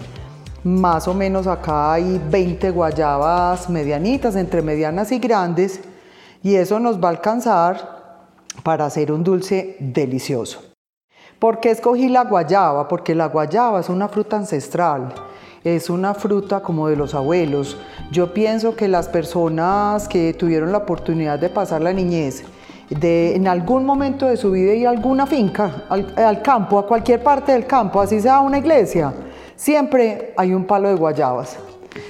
Más 0.63 1.09
o 1.09 1.15
menos 1.15 1.49
acá 1.49 1.95
hay 1.95 2.23
20 2.31 2.71
guayabas 2.71 3.69
medianitas, 3.69 4.37
entre 4.37 4.63
medianas 4.63 5.11
y 5.11 5.19
grandes, 5.19 5.81
y 6.41 6.55
eso 6.55 6.79
nos 6.79 7.03
va 7.03 7.09
a 7.09 7.11
alcanzar 7.11 8.21
para 8.63 8.87
hacer 8.87 9.11
un 9.11 9.25
dulce 9.25 9.77
delicioso. 9.81 10.68
¿Por 11.39 11.61
qué 11.61 11.71
escogí 11.71 12.09
la 12.09 12.25
guayaba? 12.25 12.89
Porque 12.89 13.15
la 13.15 13.27
guayaba 13.27 13.81
es 13.81 13.89
una 13.89 14.09
fruta 14.09 14.37
ancestral 14.37 15.15
es 15.65 15.91
una 15.91 16.15
fruta 16.15 16.61
como 16.61 16.89
de 16.89 16.97
los 16.97 17.15
abuelos. 17.15 17.77
Yo 18.11 18.33
pienso 18.33 18.77
que 18.77 18.89
las 18.89 19.09
personas 19.09 20.09
que 20.09 20.35
tuvieron 20.35 20.73
la 20.73 20.79
oportunidad 20.79 21.39
de 21.39 21.49
pasar 21.49 21.83
la 21.83 21.93
niñez, 21.93 22.45
de 22.89 23.35
en 23.37 23.47
algún 23.49 23.85
momento 23.85 24.27
de 24.27 24.37
su 24.37 24.51
vida 24.51 24.75
y 24.75 24.85
alguna 24.85 25.27
finca, 25.27 25.85
al, 25.89 26.43
campo, 26.43 26.79
a 26.79 26.87
cualquier 26.87 27.23
parte 27.23 27.53
del 27.53 27.67
campo, 27.67 28.01
así 28.01 28.21
sea 28.21 28.41
una 28.41 28.59
iglesia, 28.59 29.13
siempre 29.57 30.33
hay 30.37 30.55
un 30.55 30.65
palo 30.65 30.89
de 30.89 30.95
guayabas. 30.95 31.59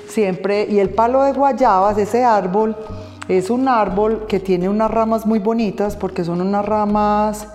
Siempre, 0.08 0.66
y 0.68 0.78
el 0.78 0.90
palo 0.90 1.22
de 1.22 1.32
guayabas, 1.32 1.98
ese 1.98 2.24
árbol, 2.24 2.76
es 3.28 3.50
un 3.50 3.68
árbol 3.68 4.26
que 4.26 4.40
tiene 4.40 4.68
unas 4.68 4.90
ramas 4.90 5.26
muy 5.26 5.38
bonitas 5.38 5.96
porque 5.96 6.24
son 6.24 6.40
unas 6.40 6.64
ramas 6.64 7.48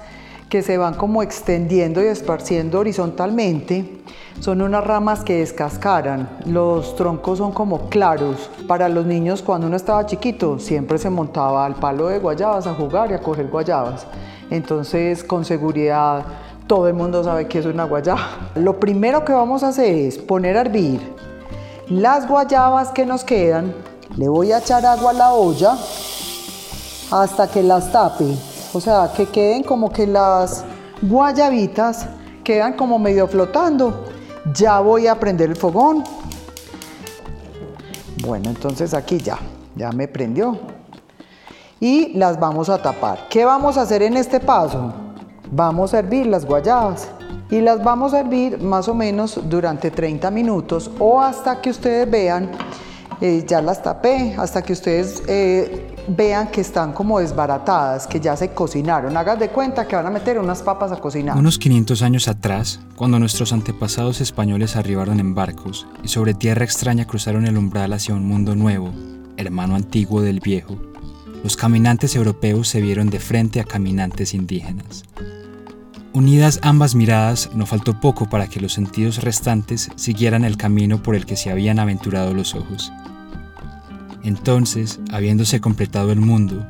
que 0.53 0.61
se 0.61 0.77
van 0.77 0.93
como 0.93 1.23
extendiendo 1.23 1.99
y 1.99 2.05
esparciendo 2.05 2.77
horizontalmente. 2.77 4.03
Son 4.39 4.61
unas 4.61 4.83
ramas 4.83 5.23
que 5.23 5.39
descascaran. 5.39 6.29
Los 6.45 6.95
troncos 6.95 7.39
son 7.39 7.53
como 7.53 7.89
claros. 7.89 8.51
Para 8.67 8.87
los 8.87 9.07
niños 9.07 9.41
cuando 9.41 9.65
uno 9.65 9.75
estaba 9.75 10.05
chiquito 10.05 10.59
siempre 10.59 10.99
se 10.99 11.09
montaba 11.09 11.65
al 11.65 11.73
palo 11.73 12.07
de 12.09 12.19
guayabas 12.19 12.67
a 12.67 12.75
jugar 12.75 13.09
y 13.09 13.15
a 13.15 13.19
coger 13.19 13.47
guayabas. 13.47 14.05
Entonces 14.51 15.23
con 15.23 15.43
seguridad 15.43 16.23
todo 16.67 16.87
el 16.87 16.93
mundo 16.93 17.23
sabe 17.23 17.47
que 17.47 17.57
es 17.57 17.65
una 17.65 17.85
guayaba. 17.85 18.51
Lo 18.53 18.79
primero 18.79 19.25
que 19.25 19.33
vamos 19.33 19.63
a 19.63 19.69
hacer 19.69 19.95
es 19.95 20.19
poner 20.19 20.55
a 20.55 20.61
hervir 20.61 21.01
las 21.89 22.27
guayabas 22.27 22.91
que 22.91 23.07
nos 23.07 23.23
quedan. 23.23 23.73
Le 24.17 24.29
voy 24.29 24.51
a 24.51 24.59
echar 24.59 24.85
agua 24.85 25.09
a 25.09 25.13
la 25.13 25.33
olla 25.33 25.75
hasta 27.09 27.47
que 27.47 27.63
las 27.63 27.91
tape 27.91 28.52
o 28.73 28.81
sea, 28.81 29.11
que 29.15 29.27
queden 29.27 29.63
como 29.63 29.91
que 29.91 30.07
las 30.07 30.65
guayabitas 31.01 32.07
quedan 32.43 32.73
como 32.73 32.97
medio 32.97 33.27
flotando. 33.27 34.05
Ya 34.53 34.79
voy 34.79 35.07
a 35.07 35.19
prender 35.19 35.51
el 35.51 35.55
fogón. 35.55 36.03
Bueno, 38.25 38.49
entonces 38.49 38.93
aquí 38.93 39.19
ya, 39.19 39.37
ya 39.75 39.91
me 39.91 40.07
prendió. 40.07 40.57
Y 41.79 42.13
las 42.17 42.39
vamos 42.39 42.69
a 42.69 42.81
tapar. 42.81 43.27
¿Qué 43.29 43.45
vamos 43.45 43.77
a 43.77 43.81
hacer 43.81 44.01
en 44.01 44.17
este 44.17 44.39
paso? 44.39 44.93
Vamos 45.51 45.93
a 45.93 45.99
hervir 45.99 46.25
las 46.25 46.45
guayabas 46.45 47.09
y 47.51 47.61
las 47.61 47.83
vamos 47.83 48.13
a 48.13 48.21
hervir 48.21 48.59
más 48.59 48.87
o 48.87 48.95
menos 48.95 49.39
durante 49.49 49.91
30 49.91 50.31
minutos 50.31 50.89
o 50.97 51.21
hasta 51.21 51.61
que 51.61 51.69
ustedes 51.69 52.09
vean, 52.09 52.49
eh, 53.21 53.43
ya 53.45 53.61
las 53.61 53.83
tapé, 53.83 54.33
hasta 54.37 54.61
que 54.63 54.73
ustedes 54.73 55.21
eh, 55.27 55.92
vean 56.07 56.47
que 56.47 56.61
están 56.61 56.93
como 56.93 57.19
desbaratadas, 57.19 58.07
que 58.07 58.19
ya 58.19 58.35
se 58.35 58.53
cocinaron. 58.53 59.15
Hagan 59.15 59.39
de 59.39 59.49
cuenta 59.49 59.87
que 59.87 59.95
van 59.95 60.05
a 60.05 60.09
meter 60.09 60.39
unas 60.39 60.61
papas 60.61 60.91
a 60.91 60.97
cocinar. 60.97 61.37
Unos 61.37 61.57
500 61.57 62.01
años 62.01 62.27
atrás, 62.27 62.79
cuando 62.95 63.19
nuestros 63.19 63.53
antepasados 63.53 64.21
españoles 64.21 64.75
arribaron 64.75 65.19
en 65.19 65.35
barcos 65.35 65.87
y 66.03 66.07
sobre 66.07 66.33
tierra 66.33 66.65
extraña 66.65 67.05
cruzaron 67.05 67.45
el 67.47 67.57
umbral 67.57 67.93
hacia 67.93 68.15
un 68.15 68.27
mundo 68.27 68.55
nuevo, 68.55 68.91
hermano 69.37 69.75
antiguo 69.75 70.21
del 70.21 70.39
viejo, 70.39 70.77
los 71.43 71.57
caminantes 71.57 72.15
europeos 72.15 72.69
se 72.69 72.81
vieron 72.81 73.09
de 73.09 73.19
frente 73.19 73.59
a 73.59 73.65
caminantes 73.65 74.33
indígenas. 74.33 75.03
Unidas 76.13 76.59
ambas 76.61 76.93
miradas, 76.93 77.49
no 77.55 77.65
faltó 77.65 77.99
poco 77.99 78.29
para 78.29 78.47
que 78.47 78.61
los 78.61 78.73
sentidos 78.73 79.23
restantes 79.23 79.89
siguieran 79.95 80.43
el 80.45 80.57
camino 80.57 81.01
por 81.01 81.15
el 81.15 81.25
que 81.25 81.35
se 81.35 81.49
habían 81.49 81.79
aventurado 81.79 82.33
los 82.35 82.53
ojos. 82.53 82.93
Entonces, 84.23 84.99
habiéndose 85.11 85.59
completado 85.59 86.11
el 86.11 86.19
mundo, 86.19 86.65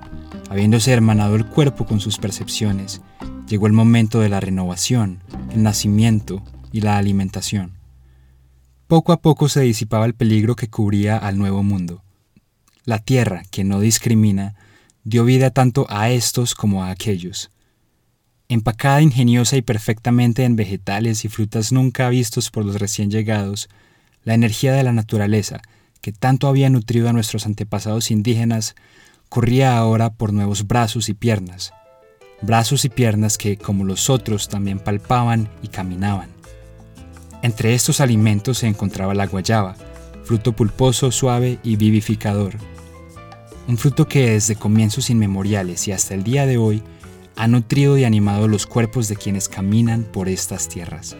habiéndose 0.49 0.91
hermanado 0.91 1.35
el 1.35 1.45
cuerpo 1.45 1.85
con 1.85 1.99
sus 1.99 2.17
percepciones, 2.17 3.01
llegó 3.47 3.67
el 3.67 3.73
momento 3.73 4.19
de 4.19 4.29
la 4.29 4.39
renovación, 4.39 5.19
el 5.51 5.61
nacimiento 5.61 6.43
y 6.71 6.81
la 6.81 6.97
alimentación. 6.97 7.73
Poco 8.87 9.13
a 9.13 9.21
poco 9.21 9.49
se 9.49 9.61
disipaba 9.61 10.05
el 10.05 10.15
peligro 10.15 10.55
que 10.55 10.67
cubría 10.67 11.17
al 11.17 11.37
nuevo 11.37 11.63
mundo. 11.63 12.03
La 12.85 12.97
tierra, 12.99 13.43
que 13.51 13.63
no 13.63 13.79
discrimina, 13.79 14.55
dio 15.03 15.23
vida 15.23 15.51
tanto 15.51 15.85
a 15.89 16.09
estos 16.09 16.55
como 16.55 16.83
a 16.83 16.89
aquellos. 16.89 17.51
Empacada 18.49 19.01
ingeniosa 19.01 19.57
y 19.57 19.61
perfectamente 19.61 20.43
en 20.43 20.55
vegetales 20.55 21.23
y 21.23 21.29
frutas 21.29 21.71
nunca 21.71 22.09
vistos 22.09 22.49
por 22.49 22.65
los 22.65 22.79
recién 22.79 23.09
llegados, 23.09 23.69
la 24.23 24.33
energía 24.33 24.73
de 24.73 24.83
la 24.83 24.91
naturaleza 24.91 25.61
que 26.03 26.11
tanto 26.11 26.49
había 26.49 26.69
nutrido 26.69 27.07
a 27.07 27.13
nuestros 27.13 27.45
antepasados 27.45 28.11
indígenas, 28.11 28.75
corría 29.29 29.77
ahora 29.77 30.09
por 30.09 30.33
nuevos 30.33 30.67
brazos 30.67 31.07
y 31.07 31.13
piernas, 31.13 31.73
brazos 32.41 32.83
y 32.83 32.89
piernas 32.89 33.37
que, 33.37 33.55
como 33.55 33.85
los 33.85 34.09
otros, 34.09 34.49
también 34.49 34.79
palpaban 34.79 35.47
y 35.61 35.69
caminaban. 35.69 36.27
Entre 37.41 37.73
estos 37.73 38.01
alimentos 38.01 38.57
se 38.57 38.67
encontraba 38.67 39.13
la 39.13 39.27
guayaba, 39.27 39.77
fruto 40.25 40.51
pulposo, 40.51 41.09
suave 41.09 41.57
y 41.63 41.77
vivificador. 41.77 42.55
Un 43.69 43.77
fruto 43.77 44.05
que 44.05 44.31
desde 44.31 44.57
comienzos 44.57 45.09
inmemoriales 45.09 45.87
y 45.87 45.93
hasta 45.93 46.15
el 46.15 46.25
día 46.25 46.45
de 46.45 46.57
hoy 46.57 46.83
ha 47.37 47.47
nutrido 47.47 47.97
y 47.97 48.03
animado 48.03 48.49
los 48.49 48.67
cuerpos 48.67 49.07
de 49.07 49.15
quienes 49.15 49.47
caminan 49.47 50.03
por 50.03 50.27
estas 50.27 50.67
tierras. 50.67 51.15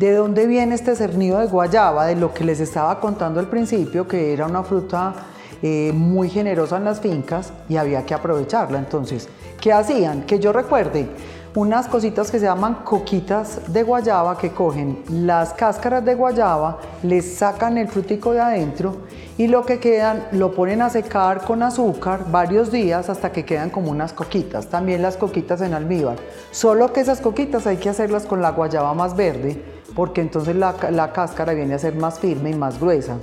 ¿De 0.00 0.14
dónde 0.14 0.46
viene 0.46 0.76
este 0.76 0.96
cernido 0.96 1.40
de 1.40 1.46
guayaba? 1.46 2.06
De 2.06 2.16
lo 2.16 2.32
que 2.32 2.42
les 2.42 2.58
estaba 2.58 2.98
contando 3.00 3.38
al 3.38 3.48
principio, 3.48 4.08
que 4.08 4.32
era 4.32 4.46
una 4.46 4.62
fruta 4.62 5.12
eh, 5.60 5.92
muy 5.94 6.30
generosa 6.30 6.78
en 6.78 6.84
las 6.84 7.00
fincas 7.00 7.52
y 7.68 7.76
había 7.76 8.06
que 8.06 8.14
aprovecharla. 8.14 8.78
Entonces, 8.78 9.28
¿qué 9.60 9.74
hacían? 9.74 10.22
Que 10.22 10.38
yo 10.38 10.54
recuerde, 10.54 11.06
unas 11.54 11.86
cositas 11.86 12.30
que 12.30 12.38
se 12.38 12.46
llaman 12.46 12.76
coquitas 12.76 13.60
de 13.70 13.82
guayaba 13.82 14.38
que 14.38 14.52
cogen 14.52 15.02
las 15.10 15.52
cáscaras 15.52 16.02
de 16.02 16.14
guayaba, 16.14 16.78
les 17.02 17.34
sacan 17.34 17.76
el 17.76 17.88
frutico 17.88 18.32
de 18.32 18.40
adentro 18.40 18.96
y 19.36 19.48
lo 19.48 19.66
que 19.66 19.80
quedan 19.80 20.24
lo 20.32 20.54
ponen 20.54 20.80
a 20.80 20.88
secar 20.88 21.44
con 21.44 21.62
azúcar 21.62 22.30
varios 22.30 22.72
días 22.72 23.10
hasta 23.10 23.32
que 23.32 23.44
quedan 23.44 23.68
como 23.68 23.90
unas 23.90 24.14
coquitas. 24.14 24.68
También 24.68 25.02
las 25.02 25.18
coquitas 25.18 25.60
en 25.60 25.74
almíbar. 25.74 26.16
Solo 26.52 26.90
que 26.90 27.00
esas 27.00 27.20
coquitas 27.20 27.66
hay 27.66 27.76
que 27.76 27.90
hacerlas 27.90 28.24
con 28.24 28.40
la 28.40 28.52
guayaba 28.52 28.94
más 28.94 29.14
verde 29.14 29.79
porque 29.94 30.20
entonces 30.20 30.56
la, 30.56 31.12
cáscara 31.12 31.52
viene 31.52 31.74
a 31.74 31.78
ser 31.78 31.94
más 31.94 32.18
firme 32.18 32.50
y 32.50 32.54
más 32.54 32.80
gruesa. 32.80 33.18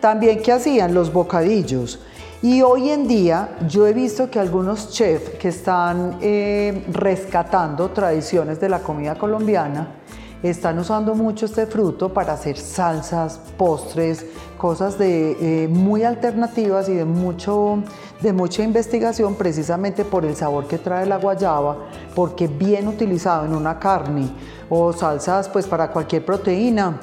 También, 0.00 0.42
¿qué 0.42 0.52
hacían? 0.52 0.94
Los 0.94 1.12
bocadillos. 1.12 2.00
Y 2.42 2.62
hoy 2.62 2.88
en 2.88 3.06
día 3.06 3.56
yo 3.68 3.86
he 3.86 3.92
visto 3.92 4.30
que 4.30 4.38
algunos 4.38 4.90
chefs 4.90 5.30
que 5.38 5.48
están 5.48 6.16
eh, 6.22 6.86
rescatando 6.90 7.90
tradiciones 7.90 8.58
de 8.60 8.70
la 8.70 8.78
comida 8.78 9.16
colombiana 9.16 10.00
están 10.42 10.78
usando 10.78 11.14
mucho 11.14 11.44
este 11.44 11.66
fruto 11.66 12.14
para 12.14 12.32
hacer 12.32 12.56
salsas, 12.56 13.38
postres, 13.58 14.24
cosas 14.56 14.98
de, 14.98 15.64
eh, 15.64 15.68
muy 15.68 16.02
alternativas 16.02 16.88
y 16.88 16.94
de, 16.94 17.04
mucho, 17.04 17.82
de 18.20 18.32
mucha 18.32 18.62
investigación 18.62 19.34
precisamente 19.34 20.04
por 20.04 20.24
el 20.24 20.36
sabor 20.36 20.66
que 20.66 20.78
trae 20.78 21.06
la 21.06 21.18
guayaba, 21.18 21.76
porque 22.14 22.48
bien 22.48 22.88
utilizado 22.88 23.46
en 23.46 23.54
una 23.54 23.78
carne 23.78 24.28
o 24.68 24.92
salsas 24.92 25.48
pues 25.48 25.66
para 25.66 25.90
cualquier 25.90 26.24
proteína 26.24 27.00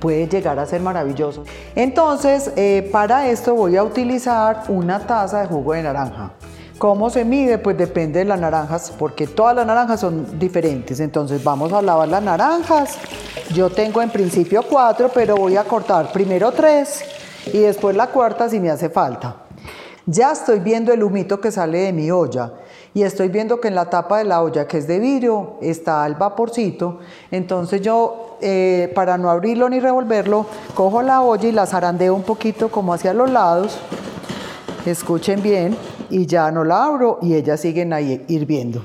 puede 0.00 0.26
llegar 0.26 0.58
a 0.58 0.66
ser 0.66 0.80
maravilloso. 0.80 1.44
Entonces, 1.74 2.52
eh, 2.56 2.88
para 2.92 3.28
esto 3.28 3.54
voy 3.54 3.76
a 3.76 3.84
utilizar 3.84 4.64
una 4.68 5.06
taza 5.06 5.40
de 5.40 5.46
jugo 5.46 5.72
de 5.72 5.82
naranja. 5.82 6.32
¿Cómo 6.78 7.10
se 7.10 7.24
mide? 7.24 7.58
Pues 7.58 7.78
depende 7.78 8.18
de 8.18 8.24
las 8.24 8.40
naranjas, 8.40 8.92
porque 8.98 9.28
todas 9.28 9.54
las 9.54 9.64
naranjas 9.64 10.00
son 10.00 10.38
diferentes. 10.38 10.98
Entonces 10.98 11.44
vamos 11.44 11.72
a 11.72 11.80
lavar 11.80 12.08
las 12.08 12.22
naranjas. 12.22 12.98
Yo 13.54 13.70
tengo 13.70 14.02
en 14.02 14.10
principio 14.10 14.64
cuatro, 14.68 15.08
pero 15.14 15.36
voy 15.36 15.56
a 15.56 15.62
cortar 15.62 16.10
primero 16.10 16.50
tres 16.50 17.04
y 17.52 17.58
después 17.58 17.94
la 17.94 18.08
cuarta 18.08 18.48
si 18.48 18.58
me 18.58 18.70
hace 18.70 18.90
falta. 18.90 19.41
Ya 20.06 20.32
estoy 20.32 20.58
viendo 20.58 20.92
el 20.92 21.02
humito 21.02 21.40
que 21.40 21.52
sale 21.52 21.78
de 21.78 21.92
mi 21.92 22.10
olla 22.10 22.52
y 22.92 23.02
estoy 23.02 23.28
viendo 23.28 23.60
que 23.60 23.68
en 23.68 23.76
la 23.76 23.88
tapa 23.88 24.18
de 24.18 24.24
la 24.24 24.42
olla, 24.42 24.66
que 24.66 24.78
es 24.78 24.88
de 24.88 24.98
vidrio, 24.98 25.54
está 25.62 26.04
el 26.06 26.16
vaporcito. 26.16 26.98
Entonces 27.30 27.80
yo, 27.82 28.36
eh, 28.40 28.90
para 28.94 29.16
no 29.16 29.30
abrirlo 29.30 29.68
ni 29.68 29.78
revolverlo, 29.78 30.46
cojo 30.74 31.02
la 31.02 31.22
olla 31.22 31.48
y 31.48 31.52
la 31.52 31.66
zarandeo 31.66 32.14
un 32.14 32.24
poquito 32.24 32.68
como 32.68 32.92
hacia 32.92 33.14
los 33.14 33.30
lados. 33.30 33.78
Escuchen 34.84 35.40
bien 35.40 35.76
y 36.10 36.26
ya 36.26 36.50
no 36.50 36.64
la 36.64 36.84
abro 36.84 37.18
y 37.22 37.34
ellas 37.34 37.60
siguen 37.60 37.92
ahí 37.92 38.24
hirviendo. 38.26 38.82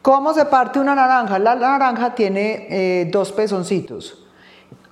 ¿Cómo 0.00 0.32
se 0.32 0.46
parte 0.46 0.80
una 0.80 0.94
naranja? 0.94 1.38
La 1.38 1.56
naranja 1.56 2.14
tiene 2.14 2.66
eh, 2.70 3.10
dos 3.12 3.32
pezoncitos. 3.32 4.27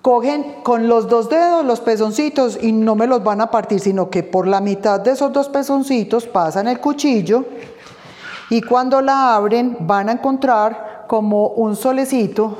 Cogen 0.06 0.58
con 0.62 0.86
los 0.86 1.08
dos 1.08 1.28
dedos 1.28 1.64
los 1.64 1.80
pezoncitos 1.80 2.62
y 2.62 2.70
no 2.70 2.94
me 2.94 3.08
los 3.08 3.24
van 3.24 3.40
a 3.40 3.50
partir, 3.50 3.80
sino 3.80 4.08
que 4.08 4.22
por 4.22 4.46
la 4.46 4.60
mitad 4.60 5.00
de 5.00 5.10
esos 5.10 5.32
dos 5.32 5.48
pezoncitos 5.48 6.28
pasan 6.28 6.68
el 6.68 6.78
cuchillo 6.78 7.44
y 8.48 8.62
cuando 8.62 9.02
la 9.02 9.34
abren 9.34 9.76
van 9.80 10.08
a 10.08 10.12
encontrar 10.12 11.06
como 11.08 11.48
un 11.48 11.74
solecito 11.74 12.56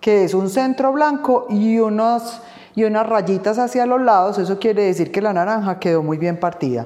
que 0.00 0.24
es 0.24 0.34
un 0.34 0.50
centro 0.50 0.92
blanco 0.92 1.46
y, 1.48 1.74
y 1.76 1.78
unas 1.78 2.40
rayitas 2.74 3.60
hacia 3.60 3.86
los 3.86 4.00
lados. 4.00 4.36
Eso 4.38 4.58
quiere 4.58 4.82
decir 4.82 5.12
que 5.12 5.22
la 5.22 5.32
naranja 5.32 5.78
quedó 5.78 6.02
muy 6.02 6.18
bien 6.18 6.40
partida. 6.40 6.84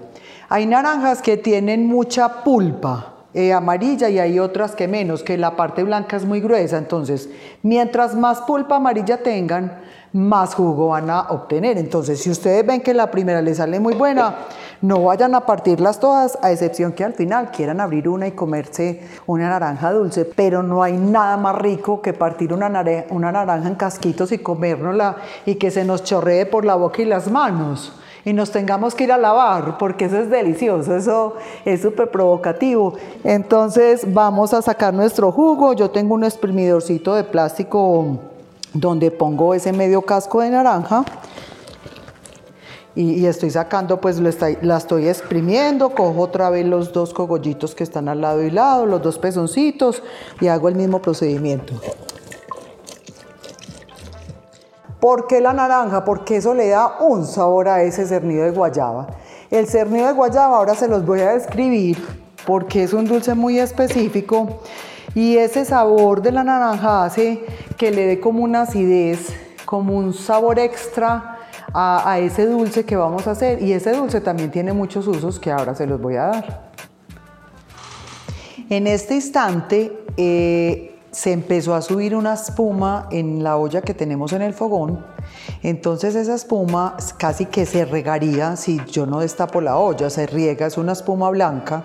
Hay 0.51 0.67
naranjas 0.67 1.23
que 1.23 1.39
tienen 1.39 1.87
mucha 1.87 2.45
pulpa 2.45 3.15
eh, 3.33 3.55
amarilla 3.55 4.11
y 4.11 4.19
hay 4.19 4.39
otras 4.39 4.77
que 4.77 4.89
menos, 4.89 5.23
que 5.23 5.39
la 5.39 5.57
parte 5.57 5.83
blanca 5.85 6.19
es 6.19 6.27
muy 6.27 6.43
gruesa. 6.43 6.77
Entonces, 6.77 7.31
mientras 7.63 8.15
más 8.15 8.43
pulpa 8.43 8.77
amarilla 8.77 9.23
tengan, 9.23 9.81
más 10.13 10.55
jugo 10.55 10.89
van 10.89 11.11
a 11.11 11.23
obtener. 11.31 11.79
Entonces, 11.79 12.21
si 12.21 12.31
ustedes 12.31 12.67
ven 12.67 12.81
que 12.81 12.95
la 12.95 13.11
primera 13.11 13.41
les 13.41 13.57
sale 13.57 13.81
muy 13.81 13.95
buena, 13.95 14.37
no 14.83 15.03
vayan 15.05 15.35
a 15.35 15.47
partirlas 15.47 16.01
todas, 16.01 16.39
a 16.43 16.51
excepción 16.51 16.93
que 16.93 17.05
al 17.05 17.15
final 17.15 17.51
quieran 17.51 17.81
abrir 17.81 18.09
una 18.09 18.27
y 18.27 18.33
comerse 18.33 19.01
una 19.27 19.49
naranja 19.49 19.93
dulce, 19.93 20.25
pero 20.25 20.63
no 20.63 20.83
hay 20.83 20.95
nada 20.95 21.37
más 21.37 21.57
rico 21.57 22.03
que 22.03 22.13
partir 22.13 22.53
una, 22.53 22.69
una 23.11 23.33
naranja 23.33 23.69
en 23.69 23.75
casquitos 23.77 24.33
y 24.33 24.39
comérnosla 24.39 25.17
y 25.47 25.55
que 25.55 25.71
se 25.71 25.85
nos 25.85 26.03
chorree 26.03 26.47
por 26.47 26.65
la 26.65 26.75
boca 26.75 27.01
y 27.01 27.05
las 27.05 27.31
manos 27.31 27.93
y 28.25 28.33
nos 28.33 28.53
tengamos 28.53 28.95
que 28.95 29.05
ir 29.05 29.13
a 29.13 29.19
lavar, 29.19 29.79
porque 29.79 30.05
eso 30.05 30.19
es 30.19 30.31
delicioso, 30.31 30.95
eso 30.95 31.35
es 31.65 31.83
súper 31.83 32.09
provocativo. 32.11 32.95
Entonces 33.25 34.13
vamos 34.13 34.55
a 34.55 34.63
sacar 34.63 34.95
nuestro 34.95 35.33
jugo, 35.33 35.73
yo 35.73 35.91
tengo 35.91 36.15
un 36.15 36.23
exprimidorcito 36.23 37.15
de 37.15 37.25
plástico 37.25 38.32
donde 38.75 39.11
pongo 39.11 39.55
ese 39.55 39.73
medio 39.73 40.03
casco 40.03 40.41
de 40.41 40.51
naranja 40.51 41.05
y, 42.95 43.25
estoy 43.25 43.51
sacando, 43.51 44.01
pues 44.01 44.21
la 44.21 44.77
estoy 44.77 45.09
exprimiendo, 45.09 45.95
cojo 45.95 46.21
otra 46.21 46.51
vez 46.51 46.67
los 46.67 46.93
dos 46.93 47.15
cogollitos 47.15 47.75
que 47.75 47.85
están 47.85 48.09
al 48.09 48.21
lado 48.21 48.43
y 48.43 48.51
lado, 48.51 48.85
los 48.85 49.01
dos 49.01 49.19
pezoncitos 49.19 50.03
y 50.41 50.49
hago 50.49 50.69
el 50.69 50.75
mismo 50.75 51.01
procedimiento. 51.01 51.75
¿Por 55.01 55.27
qué 55.27 55.41
la 55.41 55.53
naranja? 55.53 56.05
Porque 56.05 56.37
eso 56.37 56.55
le 56.55 56.69
da 56.69 56.99
un 57.01 57.27
sabor 57.27 57.69
a 57.69 57.83
ese 57.83 58.07
cernido 58.07 58.45
de 58.45 58.51
guayaba. 58.51 59.09
El 59.51 59.67
cernido 59.67 60.07
de 60.07 60.13
guayaba 60.13 60.59
ahora 60.59 60.75
se 60.75 60.87
los 60.87 61.05
voy 61.05 61.21
a 61.21 61.33
describir 61.33 61.99
porque 62.47 62.85
es 62.85 62.93
un 62.93 63.07
dulce 63.07 63.35
muy 63.35 63.59
específico 63.59 64.61
y 65.15 65.37
ese 65.37 65.65
sabor 65.65 66.23
de 66.23 66.33
la 66.33 66.43
naranja 66.43 67.05
hace 67.05 67.45
que 67.77 67.91
le 67.91 68.07
dé 68.07 68.21
como 68.21 68.43
una 68.43 68.63
acidez, 68.63 69.29
como 69.67 69.97
un 69.97 70.15
sabor 70.15 70.59
extra 70.59 71.39
a, 71.75 72.19
ese 72.19 72.47
dulce 72.47 72.85
que 72.85 72.97
vamos 72.97 73.27
a 73.27 73.33
hacer. 73.33 73.63
Y 73.63 73.73
ese 73.73 73.93
dulce 73.93 74.21
también 74.21 74.51
tiene 74.51 74.73
muchos 74.73 75.07
usos 75.07 75.39
que 75.39 75.51
ahora 75.51 75.75
se 75.75 75.87
los 75.87 76.01
voy 76.01 76.17
a 76.17 76.25
dar. 76.25 76.73
En 78.71 78.87
este 78.87 79.15
instante 79.15 80.05
eh, 80.17 80.99
se 81.11 81.33
empezó 81.33 81.75
a 81.75 81.83
subir 81.83 82.17
una 82.17 82.33
espuma 82.33 83.07
en 83.11 83.43
la 83.43 83.59
olla 83.59 83.83
que 83.83 83.93
tenemos 83.93 84.33
en 84.33 84.41
el 84.41 84.55
fogón. 84.55 85.05
Entonces 85.63 86.15
esa 86.15 86.35
espuma 86.35 86.97
casi 87.19 87.47
que 87.47 87.67
se 87.67 87.85
regaría 87.85 88.57
si 88.57 88.81
yo 88.91 89.05
no 89.05 89.21
destapo 89.21 89.61
la 89.61 89.77
olla, 89.77 90.09
se 90.09 90.27
riega, 90.27 90.67
es 90.67 90.79
una 90.79 90.93
espuma 90.93 91.29
blanca 91.29 91.85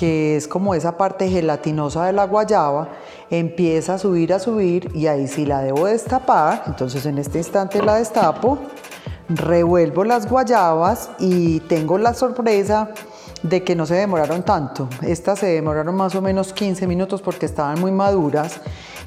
que 0.00 0.34
es 0.34 0.48
como 0.48 0.74
esa 0.74 0.96
parte 0.96 1.28
gelatinosa 1.28 2.06
de 2.06 2.14
la 2.14 2.24
guayaba, 2.24 2.88
empieza 3.28 3.92
a 3.92 3.98
subir, 3.98 4.32
a 4.32 4.38
subir 4.38 4.90
y 4.94 5.08
ahí 5.08 5.28
sí 5.28 5.44
la 5.44 5.60
debo 5.60 5.84
destapar. 5.84 6.62
Entonces 6.68 7.04
en 7.04 7.18
este 7.18 7.36
instante 7.36 7.82
la 7.82 7.96
destapo, 7.96 8.58
revuelvo 9.28 10.04
las 10.04 10.26
guayabas 10.26 11.10
y 11.18 11.60
tengo 11.60 11.98
la 11.98 12.14
sorpresa 12.14 12.92
de 13.42 13.62
que 13.62 13.76
no 13.76 13.84
se 13.84 13.96
demoraron 13.96 14.42
tanto. 14.42 14.88
Estas 15.02 15.40
se 15.40 15.48
demoraron 15.48 15.94
más 15.94 16.14
o 16.14 16.22
menos 16.22 16.54
15 16.54 16.86
minutos 16.86 17.20
porque 17.20 17.44
estaban 17.44 17.78
muy 17.78 17.92
maduras. 17.92 18.58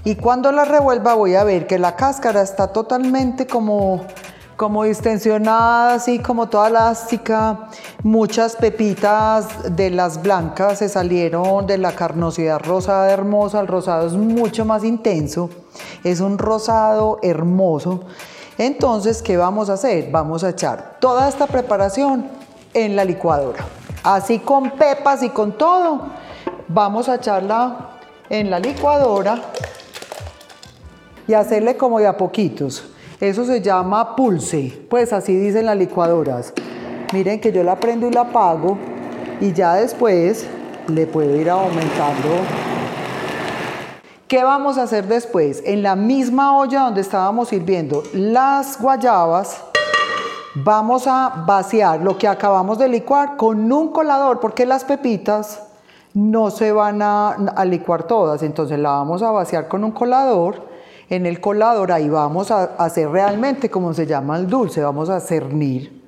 Y 0.04 0.14
cuando 0.14 0.52
las 0.52 0.68
revuelva 0.68 1.16
voy 1.16 1.34
a 1.34 1.44
ver 1.44 1.66
que 1.66 1.80
la 1.80 1.96
cáscara 1.96 2.44
está 2.44 2.68
totalmente 2.68 3.48
como 3.48 4.06
como 4.56 4.84
distensionada, 4.84 5.96
así 5.96 6.20
como 6.20 6.48
toda 6.48 6.68
elástica. 6.68 7.70
Muchas 8.04 8.56
pepitas 8.56 9.76
de 9.76 9.90
las 9.90 10.22
blancas 10.22 10.80
se 10.80 10.90
salieron 10.90 11.66
de 11.66 11.78
la 11.78 11.94
carnosidad 11.94 12.60
rosada 12.60 13.12
hermosa. 13.12 13.60
El 13.60 13.68
rosado 13.68 14.08
es 14.08 14.14
mucho 14.14 14.66
más 14.66 14.84
intenso, 14.84 15.50
es 16.04 16.20
un 16.20 16.38
rosado 16.38 17.20
hermoso. 17.22 18.02
Entonces, 18.58 19.22
¿qué 19.22 19.38
vamos 19.38 19.70
a 19.70 19.74
hacer? 19.74 20.12
Vamos 20.12 20.44
a 20.44 20.50
echar 20.50 20.98
toda 21.00 21.28
esta 21.28 21.48
preparación 21.48 22.28
en 22.74 22.96
la 22.96 23.04
licuadora. 23.04 23.66
Así 24.04 24.40
con 24.40 24.72
pepas 24.72 25.24
y 25.24 25.30
con 25.30 25.58
todo, 25.58 26.10
vamos 26.68 27.10
a 27.10 27.16
echarla 27.16 27.90
en 28.30 28.50
la 28.50 28.60
licuadora 28.60 29.42
y 31.28 31.34
hacerle 31.34 31.78
como 31.78 32.00
de 32.00 32.08
a 32.08 32.18
poquitos. 32.18 32.93
Eso 33.20 33.46
se 33.46 33.62
llama 33.62 34.16
pulse, 34.16 34.86
pues 34.90 35.14
así 35.14 35.36
dicen 35.36 35.66
las 35.66 35.78
licuadoras. 35.78 36.54
Miren 37.14 37.40
que 37.40 37.52
yo 37.52 37.64
la 37.64 37.80
prendo 37.80 38.08
y 38.08 38.12
la 38.12 38.22
apago 38.22 38.78
y 39.40 39.54
ya 39.54 39.76
después 39.76 40.48
le 40.88 41.06
puedo 41.06 41.36
ir 41.36 41.50
aumentando. 41.50 42.30
¿Qué 44.28 44.44
vamos 44.44 44.78
a 44.78 44.84
hacer 44.84 45.08
después? 45.08 45.62
En 45.66 45.84
la 45.84 45.96
misma 45.96 46.58
olla 46.58 46.82
donde 46.82 47.02
estábamos 47.02 47.50
sirviendo 47.50 48.02
las 48.14 48.82
guayabas, 48.82 49.64
vamos 50.56 51.06
a 51.06 51.44
vaciar 51.46 52.02
lo 52.02 52.18
que 52.18 52.28
acabamos 52.28 52.80
de 52.80 52.88
licuar 52.90 53.38
con 53.38 53.72
un 53.72 53.90
colador, 53.90 54.40
porque 54.40 54.66
las 54.66 54.84
pepitas 54.84 55.62
no 56.16 56.50
se 56.50 56.72
van 56.72 57.02
a, 57.02 57.30
a 57.30 57.66
licuar 57.66 58.04
todas, 58.04 58.42
entonces 58.44 58.80
la 58.80 58.90
vamos 58.90 59.22
a 59.22 59.32
vaciar 59.32 59.68
con 59.68 59.84
un 59.84 59.92
colador 59.92 60.73
en 61.10 61.26
el 61.26 61.40
colador 61.40 61.92
ahí 61.92 62.10
vamos 62.10 62.52
a 62.52 62.64
hacer 62.78 63.10
realmente 63.10 63.70
como 63.70 63.94
se 63.94 64.06
llama 64.06 64.38
el 64.38 64.48
dulce, 64.48 64.82
vamos 64.82 65.10
a 65.10 65.20
cernir 65.20 66.04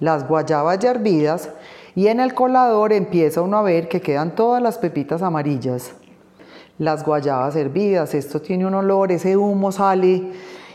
las 0.00 0.26
guayabas 0.26 0.78
ya 0.78 0.90
hervidas 0.90 1.50
y 1.94 2.06
en 2.06 2.20
el 2.20 2.34
colador 2.34 2.92
empieza 2.92 3.42
uno 3.42 3.58
a 3.58 3.62
ver 3.62 3.88
que 3.88 4.00
quedan 4.00 4.34
todas 4.34 4.62
las 4.62 4.78
pepitas 4.78 5.22
amarillas, 5.22 5.92
las 6.78 7.04
guayabas 7.04 7.56
hervidas, 7.56 8.14
esto 8.14 8.40
tiene 8.40 8.66
un 8.66 8.74
olor, 8.74 9.10
ese 9.10 9.36
humo 9.36 9.72
sale 9.72 10.30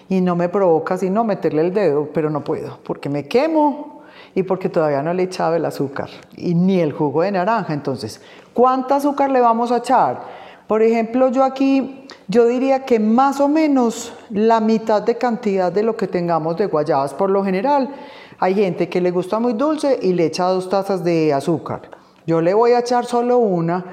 y 0.09 0.21
no 0.21 0.35
me 0.35 0.49
provoca 0.49 0.97
sino 0.97 1.23
meterle 1.23 1.61
el 1.61 1.73
dedo, 1.73 2.09
pero 2.13 2.29
no 2.29 2.43
puedo 2.43 2.79
porque 2.83 3.09
me 3.09 3.27
quemo 3.27 4.03
y 4.35 4.43
porque 4.43 4.69
todavía 4.69 5.01
no 5.01 5.13
le 5.13 5.23
he 5.23 5.25
echado 5.25 5.55
el 5.55 5.65
azúcar 5.65 6.09
y 6.35 6.55
ni 6.55 6.79
el 6.79 6.91
jugo 6.91 7.21
de 7.21 7.31
naranja. 7.31 7.73
Entonces, 7.73 8.21
¿cuánto 8.53 8.95
azúcar 8.95 9.29
le 9.29 9.39
vamos 9.39 9.71
a 9.71 9.77
echar? 9.77 10.42
Por 10.73 10.81
ejemplo, 10.81 11.29
yo 11.29 11.43
aquí, 11.43 12.07
yo 12.27 12.47
diría 12.47 12.83
que 12.83 12.99
más 12.99 13.39
o 13.39 13.47
menos 13.47 14.11
la 14.31 14.59
mitad 14.59 15.03
de 15.03 15.19
cantidad 15.19 15.71
de 15.71 15.83
lo 15.83 15.95
que 15.95 16.07
tengamos 16.07 16.57
de 16.57 16.65
guayabas. 16.65 17.13
Por 17.13 17.29
lo 17.29 17.45
general, 17.45 17.93
hay 18.39 18.55
gente 18.55 18.89
que 18.89 18.99
le 18.99 19.11
gusta 19.11 19.37
muy 19.37 19.53
dulce 19.53 19.99
y 20.01 20.13
le 20.13 20.25
echa 20.25 20.45
dos 20.45 20.69
tazas 20.69 21.03
de 21.03 21.31
azúcar. 21.31 21.91
Yo 22.25 22.41
le 22.41 22.55
voy 22.55 22.71
a 22.71 22.79
echar 22.79 23.05
solo 23.05 23.37
una. 23.37 23.85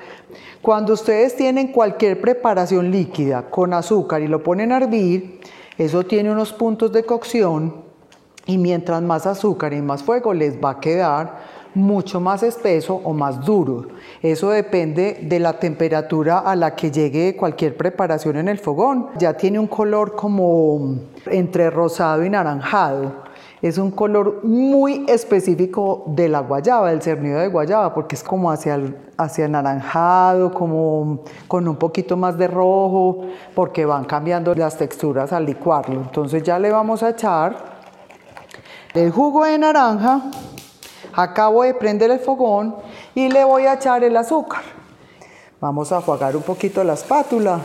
Cuando 0.63 0.95
ustedes 0.95 1.37
tienen 1.37 1.71
cualquier 1.71 2.19
preparación 2.19 2.91
líquida 2.91 3.51
con 3.51 3.75
azúcar 3.75 4.23
y 4.23 4.29
lo 4.29 4.43
ponen 4.43 4.73
a 4.73 4.79
hervir, 4.79 5.39
eso 5.77 6.05
tiene 6.05 6.33
unos 6.33 6.55
puntos 6.55 6.91
de 6.93 7.05
cocción 7.05 7.75
y 8.47 8.57
mientras 8.57 9.03
más 9.03 9.27
azúcar 9.27 9.75
y 9.75 9.83
más 9.83 10.03
fuego 10.03 10.33
les 10.33 10.57
va 10.57 10.71
a 10.71 10.81
quedar 10.81 11.60
mucho 11.75 12.21
más 12.21 12.43
espeso 12.43 13.01
o 13.05 13.13
más 13.13 13.45
duro. 13.45 13.89
Eso 14.23 14.51
depende 14.51 15.19
de 15.23 15.39
la 15.39 15.59
temperatura 15.59 16.39
a 16.39 16.57
la 16.57 16.75
que 16.75 16.91
llegue 16.91 17.37
cualquier 17.37 17.77
preparación 17.77 18.37
en 18.37 18.49
el 18.49 18.59
fogón. 18.59 19.09
Ya 19.19 19.35
tiene 19.35 19.59
un 19.59 19.67
color 19.67 20.15
como 20.17 20.97
entre 21.27 21.71
rosado 21.71 22.25
y 22.25 22.31
naranjado. 22.31 23.31
Es 23.63 23.77
un 23.77 23.91
color 23.91 24.43
muy 24.43 25.05
específico 25.07 26.05
de 26.07 26.29
la 26.29 26.41
guayaba, 26.41 26.91
del 26.91 27.03
cernido 27.03 27.39
de 27.41 27.49
guayaba, 27.49 27.93
porque 27.93 28.17
es 28.17 28.23
como 28.23 28.51
hacia 28.51 28.81
hacia 29.19 29.49
naranjado, 29.49 30.51
como 30.53 31.21
con 31.47 31.69
un 31.69 31.77
poquito 31.77 32.17
más 32.17 32.39
de 32.39 32.49
rojo, 32.49 33.27
porque 33.55 33.85
van 33.85 34.05
cambiando 34.05 34.55
las 34.55 34.79
texturas 34.79 35.33
al 35.33 35.45
licuarlo. 35.45 36.01
Entonces 36.01 36.43
ya 36.43 36.59
le 36.59 36.71
vamos 36.71 37.03
a 37.03 37.11
echar 37.11 37.81
el 38.95 39.11
jugo 39.11 39.45
de 39.45 39.59
naranja 39.59 40.23
Acabo 41.13 41.63
de 41.63 41.75
prender 41.75 42.11
el 42.11 42.21
fogón 42.21 42.77
y 43.15 43.29
le 43.29 43.45
voy 43.45 43.67
a 43.67 43.75
echar 43.75 44.05
el 44.05 44.17
azúcar. 44.17 44.63
Vamos 45.61 45.93
a 45.93 46.01
jugar 46.01 46.37
un 46.37 46.43
poquito 46.43 46.83
la 46.85 46.95
espátula 46.95 47.61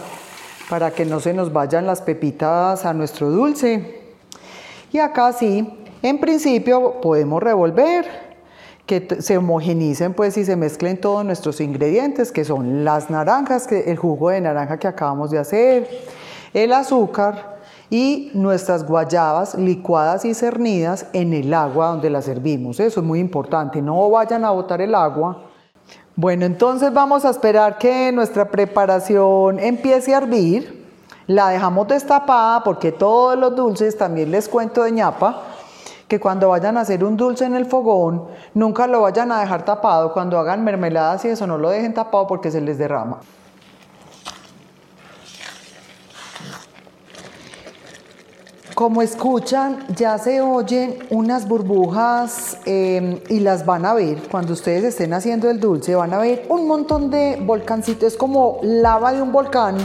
para 0.70 0.92
que 0.92 1.06
no 1.06 1.20
se 1.20 1.34
nos 1.34 1.54
vayan 1.54 1.86
las 1.86 2.02
pepitas 2.02 2.86
a 2.86 2.94
nuestro 2.94 3.30
dulce. 3.30 4.02
Y 4.92 5.00
acá 5.00 5.32
sí, 5.34 5.80
en 6.02 6.20
principio 6.20 7.00
podemos 7.02 7.42
revolver, 7.42 8.26
que 8.86 9.08
se 9.20 9.38
homogenicen 9.38 10.14
pues 10.14 10.38
y 10.38 10.46
se 10.46 10.56
mezclen 10.56 11.00
todos 11.00 11.26
nuestros 11.26 11.60
ingredientes, 11.60 12.32
que 12.32 12.46
son 12.46 12.86
las 12.86 13.10
naranjas, 13.10 13.72
el 13.72 13.98
jugo 13.98 14.30
de 14.30 14.42
naranja 14.42 14.78
que 14.78 14.88
acabamos 14.88 15.32
de 15.32 15.40
hacer, 15.40 15.90
el 16.54 16.72
azúcar, 16.72 17.55
y 17.90 18.32
nuestras 18.34 18.86
guayabas 18.86 19.56
licuadas 19.56 20.26
y 20.26 20.34
cernidas 20.34 21.08
en 21.14 21.34
el 21.34 21.54
agua 21.54 21.88
donde 21.88 22.10
las 22.10 22.26
servimos. 22.26 22.80
Eso 22.80 23.00
es 23.00 23.06
muy 23.06 23.20
importante, 23.20 23.82
no 23.82 24.10
vayan 24.10 24.46
a 24.46 24.52
botar 24.52 24.82
el 24.82 24.96
agua. 24.96 25.44
Bueno, 26.16 26.46
entonces 26.46 26.94
vamos 26.94 27.26
a 27.26 27.30
esperar 27.30 27.78
que 27.78 28.12
nuestra 28.12 28.50
preparación 28.50 29.60
empiece 29.60 30.14
a 30.14 30.20
hervir. 30.20 30.86
La 31.28 31.50
dejamos 31.50 31.88
destapada 31.88 32.64
porque 32.64 32.92
todos 32.92 33.38
los 33.38 33.56
dulces, 33.56 33.98
también 33.98 34.32
les 34.32 34.48
cuento 34.48 34.84
de 34.84 34.92
ñapa, 34.92 35.42
que 36.08 36.20
cuando 36.20 36.50
vayan 36.50 36.78
a 36.78 36.82
hacer 36.82 37.04
un 37.04 37.18
dulce 37.18 37.46
en 37.46 37.56
el 37.56 37.66
fogón, 37.66 38.26
nunca 38.54 38.88
lo 38.88 39.02
vayan 39.02 39.32
a 39.32 39.42
dejar 39.42 39.66
tapado. 39.66 40.14
Cuando 40.14 40.38
hagan 40.38 40.64
mermeladas 40.64 41.26
y 41.26 41.30
eso, 41.30 41.48
no 41.48 41.58
lo 41.58 41.70
dejen 41.70 41.94
tapado 41.94 42.28
porque 42.28 42.52
se 42.52 42.62
les 42.62 42.78
derrama. 42.78 43.20
Como 48.76 49.02
escuchan, 49.02 49.86
ya 49.96 50.18
se 50.18 50.42
oyen 50.42 50.98
unas 51.10 51.48
burbujas 51.48 52.58
em, 52.66 53.22
y 53.30 53.40
las 53.40 53.66
van 53.66 53.86
a 53.86 53.94
ver. 53.94 54.18
Cuando 54.30 54.52
ustedes 54.52 54.84
estén 54.84 55.14
haciendo 55.14 55.50
el 55.50 55.62
dulce, 55.62 55.96
van 55.96 56.14
a 56.14 56.18
ver 56.18 56.46
un 56.50 56.68
montón 56.68 57.10
de 57.10 57.40
volcancitos. 57.42 58.04
Es 58.12 58.18
como 58.18 58.60
lava 58.64 59.14
de 59.14 59.22
un 59.22 59.32
volcán 59.32 59.78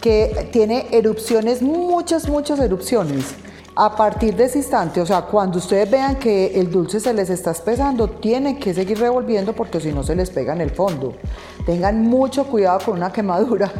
que 0.00 0.48
tiene 0.50 0.86
erupciones, 0.92 1.60
muchas, 1.60 2.26
muchas 2.26 2.58
erupciones. 2.58 3.34
A 3.76 3.94
partir 3.96 4.34
de 4.34 4.44
ese 4.44 4.58
instante, 4.58 5.02
o 5.02 5.06
sea, 5.06 5.22
cuando 5.22 5.58
ustedes 5.58 5.90
vean 5.90 6.16
que 6.16 6.58
el 6.58 6.70
dulce 6.70 7.00
se 7.00 7.12
les 7.12 7.28
está 7.28 7.50
espesando, 7.50 8.08
tienen 8.08 8.58
que 8.58 8.72
seguir 8.72 8.98
revolviendo 8.98 9.52
porque 9.52 9.78
si 9.78 9.92
no 9.92 10.02
se 10.02 10.16
les 10.16 10.30
pega 10.30 10.54
en 10.54 10.62
el 10.62 10.70
fondo. 10.70 11.12
Tengan 11.66 12.00
mucho 12.00 12.46
cuidado 12.46 12.80
con 12.82 12.96
una 12.96 13.12
quemadura 13.12 13.70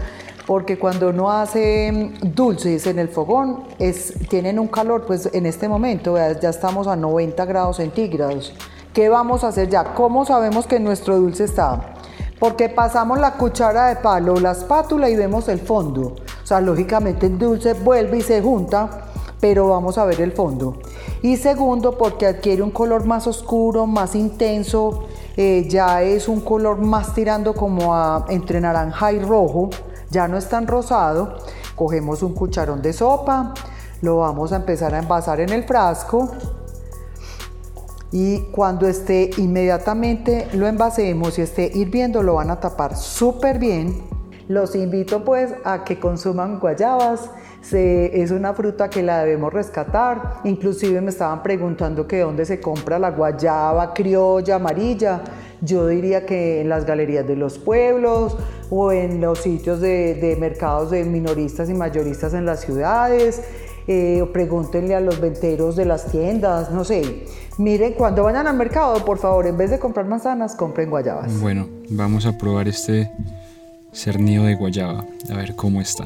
porque 0.47 0.79
cuando 0.79 1.11
uno 1.11 1.31
hace 1.31 1.91
mm, 1.93 2.35
dulces 2.35 2.87
en 2.87 2.99
el 2.99 3.09
fogón, 3.09 3.65
es, 3.79 4.15
tienen 4.29 4.59
un 4.59 4.69
calor, 4.69 5.05
pues 5.07 5.29
en 5.33 5.47
este 5.47 5.69
momento 5.69 6.17
ya 6.17 6.51
estamos 6.51 6.87
a 6.87 6.97
90 6.97 7.45
grados 7.45 7.77
centígrados. 7.77 8.55
¿Qué 8.93 9.09
vamos 9.09 9.45
a 9.45 9.49
hacer 9.49 9.69
ya? 9.69 9.95
¿Cómo 9.95 10.25
sabemos 10.25 10.67
que 10.67 10.79
nuestro 10.79 11.19
dulce 11.19 11.45
está? 11.45 11.95
Porque 12.39 12.69
pasamos 12.69 13.19
la 13.19 13.35
cuchara 13.35 13.87
de 13.87 13.97
palo, 13.97 14.39
la 14.41 14.53
espátula 14.53 15.09
y 15.09 15.17
vemos 15.17 15.49
el 15.49 15.61
fondo. 15.61 16.17
O 16.43 16.47
sea, 16.47 16.61
lógicamente 16.61 17.27
el 17.27 17.39
dulce 17.39 17.75
vuelve 17.75 18.19
y 18.19 18.23
se 18.23 18.43
junta 18.43 19.09
pero 19.43 19.67
vamos 19.67 19.99
a 19.99 20.05
ver 20.05 20.21
el 20.21 20.31
fondo. 20.31 20.77
Y 21.21 21.37
segundo, 21.37 21.99
porque 21.99 22.27
adquiere 22.27 22.63
un 22.63 22.71
color 22.71 23.07
más 23.07 23.27
oscuro, 23.27 23.89
más 23.89 24.15
intenso, 24.15 25.09
eh, 25.37 25.67
ya 25.69 26.01
es 26.03 26.29
un 26.29 26.41
color 26.43 26.79
más 26.79 27.13
tirando 27.13 27.53
como 27.53 27.93
a 27.93 28.25
entre 28.29 28.61
naranja 28.61 29.13
y 29.13 29.19
rojo, 29.19 29.71
ya 30.13 30.29
no 30.29 30.37
es 30.37 30.49
tan 30.49 30.69
rosado. 30.69 31.39
Cogemos 31.75 32.23
un 32.23 32.35
cucharón 32.35 32.83
de 32.83 32.93
sopa, 32.93 33.55
lo 34.03 34.19
vamos 34.19 34.53
a 34.53 34.57
empezar 34.57 34.95
a 34.95 35.01
envasar 35.01 35.41
en 35.41 35.49
el 35.49 35.65
frasco 35.65 36.31
y 38.13 38.41
cuando 38.53 38.87
esté 38.87 39.31
inmediatamente 39.39 40.47
lo 40.53 40.69
envasemos 40.69 41.39
y 41.39 41.43
esté 41.43 41.71
hirviendo 41.75 42.23
lo 42.23 42.35
van 42.35 42.51
a 42.51 42.61
tapar 42.61 42.95
súper 42.95 43.59
bien. 43.59 44.05
Los 44.49 44.75
invito 44.75 45.25
pues 45.25 45.55
a 45.65 45.83
que 45.85 45.99
consuman 45.99 46.61
guayabas 46.61 47.31
es 47.71 48.31
una 48.31 48.55
fruta 48.55 48.91
que 48.91 49.03
la 49.03 49.25
debemos 49.25 49.53
rescatar. 49.53 50.41
Inclusive 50.45 51.01
me 51.01 51.11
estaban 51.11 51.43
preguntando 51.43 52.07
que 52.07 52.21
dónde 52.21 52.45
se 52.45 52.61
compra 52.61 52.99
la 52.99 53.11
guayaba 53.11 53.95
criolla 53.95 54.57
amarilla. 54.57 55.23
Yo 55.61 55.87
diría 55.87 56.27
que 56.27 56.61
en 56.61 56.69
las 56.69 56.85
galerías 56.85 57.27
de 57.27 57.37
los 57.37 57.59
pueblos 57.59 58.37
o 58.69 58.91
en 58.91 59.21
los 59.21 59.39
sitios 59.39 59.81
de, 59.81 60.37
mercados 60.41 60.91
de 60.91 61.05
minoristas 61.05 61.71
y 61.71 61.75
mayoristas 61.75 62.35
en 62.35 62.47
las 62.47 62.61
ciudades. 62.61 63.43
Eh, 63.89 64.25
pregúntenle 64.33 64.95
a 64.95 65.01
los 65.01 65.21
venteros 65.21 65.75
de 65.75 65.85
las 65.85 66.07
tiendas, 66.07 66.71
no 66.71 66.85
sé. 66.85 67.25
Miren, 67.59 67.95
cuando 67.95 68.23
vayan 68.23 68.47
al 68.47 68.57
mercado, 68.57 69.05
por 69.05 69.19
favor, 69.19 69.47
en 69.47 69.57
vez 69.57 69.71
de 69.71 69.79
comprar 69.81 70.07
manzanas, 70.07 70.55
compren 70.55 70.89
guayabas. 70.89 71.41
Bueno, 71.41 71.69
vamos 71.91 72.25
a 72.25 72.39
probar 72.39 72.69
este 72.69 73.11
cernido 73.93 74.45
de 74.45 74.55
guayaba, 74.55 75.05
a 75.31 75.35
ver 75.35 75.57
cómo 75.57 75.81
está. 75.81 76.05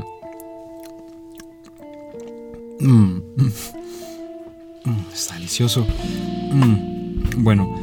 Mm. 2.80 3.20
Mm, 4.84 5.12
está 5.12 5.34
delicioso. 5.34 5.86
Mm. 6.52 7.42
Bueno, 7.42 7.74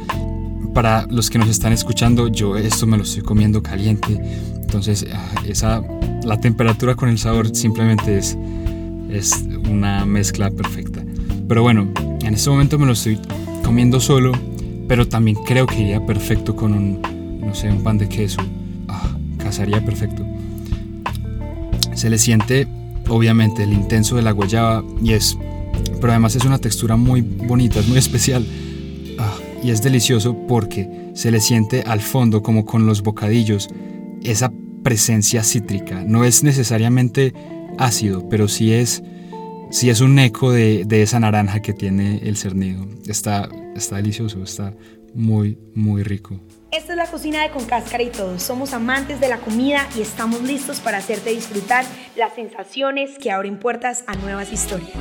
para 0.74 1.06
los 1.08 1.30
que 1.30 1.38
nos 1.38 1.48
están 1.48 1.72
escuchando, 1.72 2.28
yo 2.28 2.56
esto 2.56 2.86
me 2.86 2.96
lo 2.96 3.04
estoy 3.04 3.22
comiendo 3.22 3.62
caliente. 3.62 4.18
Entonces, 4.60 5.06
ah, 5.12 5.34
esa, 5.46 5.82
la 6.24 6.40
temperatura 6.40 6.94
con 6.94 7.08
el 7.08 7.18
sabor 7.18 7.54
simplemente 7.54 8.18
es, 8.18 8.36
es 9.10 9.44
una 9.70 10.04
mezcla 10.04 10.50
perfecta. 10.50 11.04
Pero 11.48 11.62
bueno, 11.62 11.88
en 12.22 12.34
este 12.34 12.50
momento 12.50 12.78
me 12.78 12.86
lo 12.86 12.92
estoy 12.92 13.18
comiendo 13.62 14.00
solo, 14.00 14.32
pero 14.88 15.06
también 15.06 15.36
creo 15.44 15.66
que 15.66 15.80
iría 15.80 16.04
perfecto 16.04 16.56
con 16.56 16.72
un, 16.72 17.40
no 17.40 17.54
sé, 17.54 17.70
un 17.70 17.82
pan 17.82 17.98
de 17.98 18.08
queso. 18.08 18.40
Ah, 18.88 19.16
casaría 19.38 19.84
perfecto. 19.84 20.24
Se 21.94 22.10
le 22.10 22.18
siente 22.18 22.66
obviamente 23.08 23.62
el 23.62 23.72
intenso 23.72 24.16
de 24.16 24.22
la 24.22 24.32
guayaba 24.32 24.84
y 25.02 25.12
es, 25.12 25.36
pero 26.00 26.12
además 26.12 26.36
es 26.36 26.44
una 26.44 26.58
textura 26.58 26.96
muy 26.96 27.20
bonita, 27.20 27.80
es 27.80 27.88
muy 27.88 27.98
especial 27.98 28.46
ah, 29.18 29.36
y 29.62 29.70
es 29.70 29.82
delicioso 29.82 30.36
porque 30.46 31.10
se 31.14 31.30
le 31.30 31.40
siente 31.40 31.82
al 31.82 32.00
fondo 32.00 32.42
como 32.42 32.64
con 32.64 32.86
los 32.86 33.02
bocadillos 33.02 33.68
esa 34.22 34.52
presencia 34.82 35.42
cítrica. 35.42 36.04
No 36.06 36.24
es 36.24 36.42
necesariamente 36.42 37.32
ácido, 37.78 38.28
pero 38.28 38.48
sí 38.48 38.72
es, 38.72 39.02
sí 39.70 39.90
es 39.90 40.00
un 40.00 40.18
eco 40.18 40.52
de, 40.52 40.84
de 40.84 41.02
esa 41.02 41.20
naranja 41.20 41.60
que 41.60 41.72
tiene 41.72 42.18
el 42.24 42.36
cernido. 42.36 42.86
Está, 43.06 43.48
está 43.74 43.96
delicioso, 43.96 44.42
está 44.42 44.74
muy, 45.14 45.58
muy 45.74 46.02
rico. 46.02 46.40
Esta 46.74 46.94
es 46.94 46.96
la 46.96 47.06
cocina 47.06 47.44
de 47.44 47.50
Con 47.50 47.66
Cáscara 47.66 48.02
y 48.02 48.10
Todo. 48.10 48.36
Somos 48.40 48.72
amantes 48.72 49.20
de 49.20 49.28
la 49.28 49.38
comida 49.38 49.86
y 49.96 50.02
estamos 50.02 50.42
listos 50.42 50.80
para 50.80 50.98
hacerte 50.98 51.30
disfrutar 51.30 51.84
las 52.16 52.34
sensaciones 52.34 53.16
que 53.16 53.30
abren 53.30 53.60
puertas 53.60 54.02
a 54.08 54.16
nuevas 54.16 54.52
historias. 54.52 54.98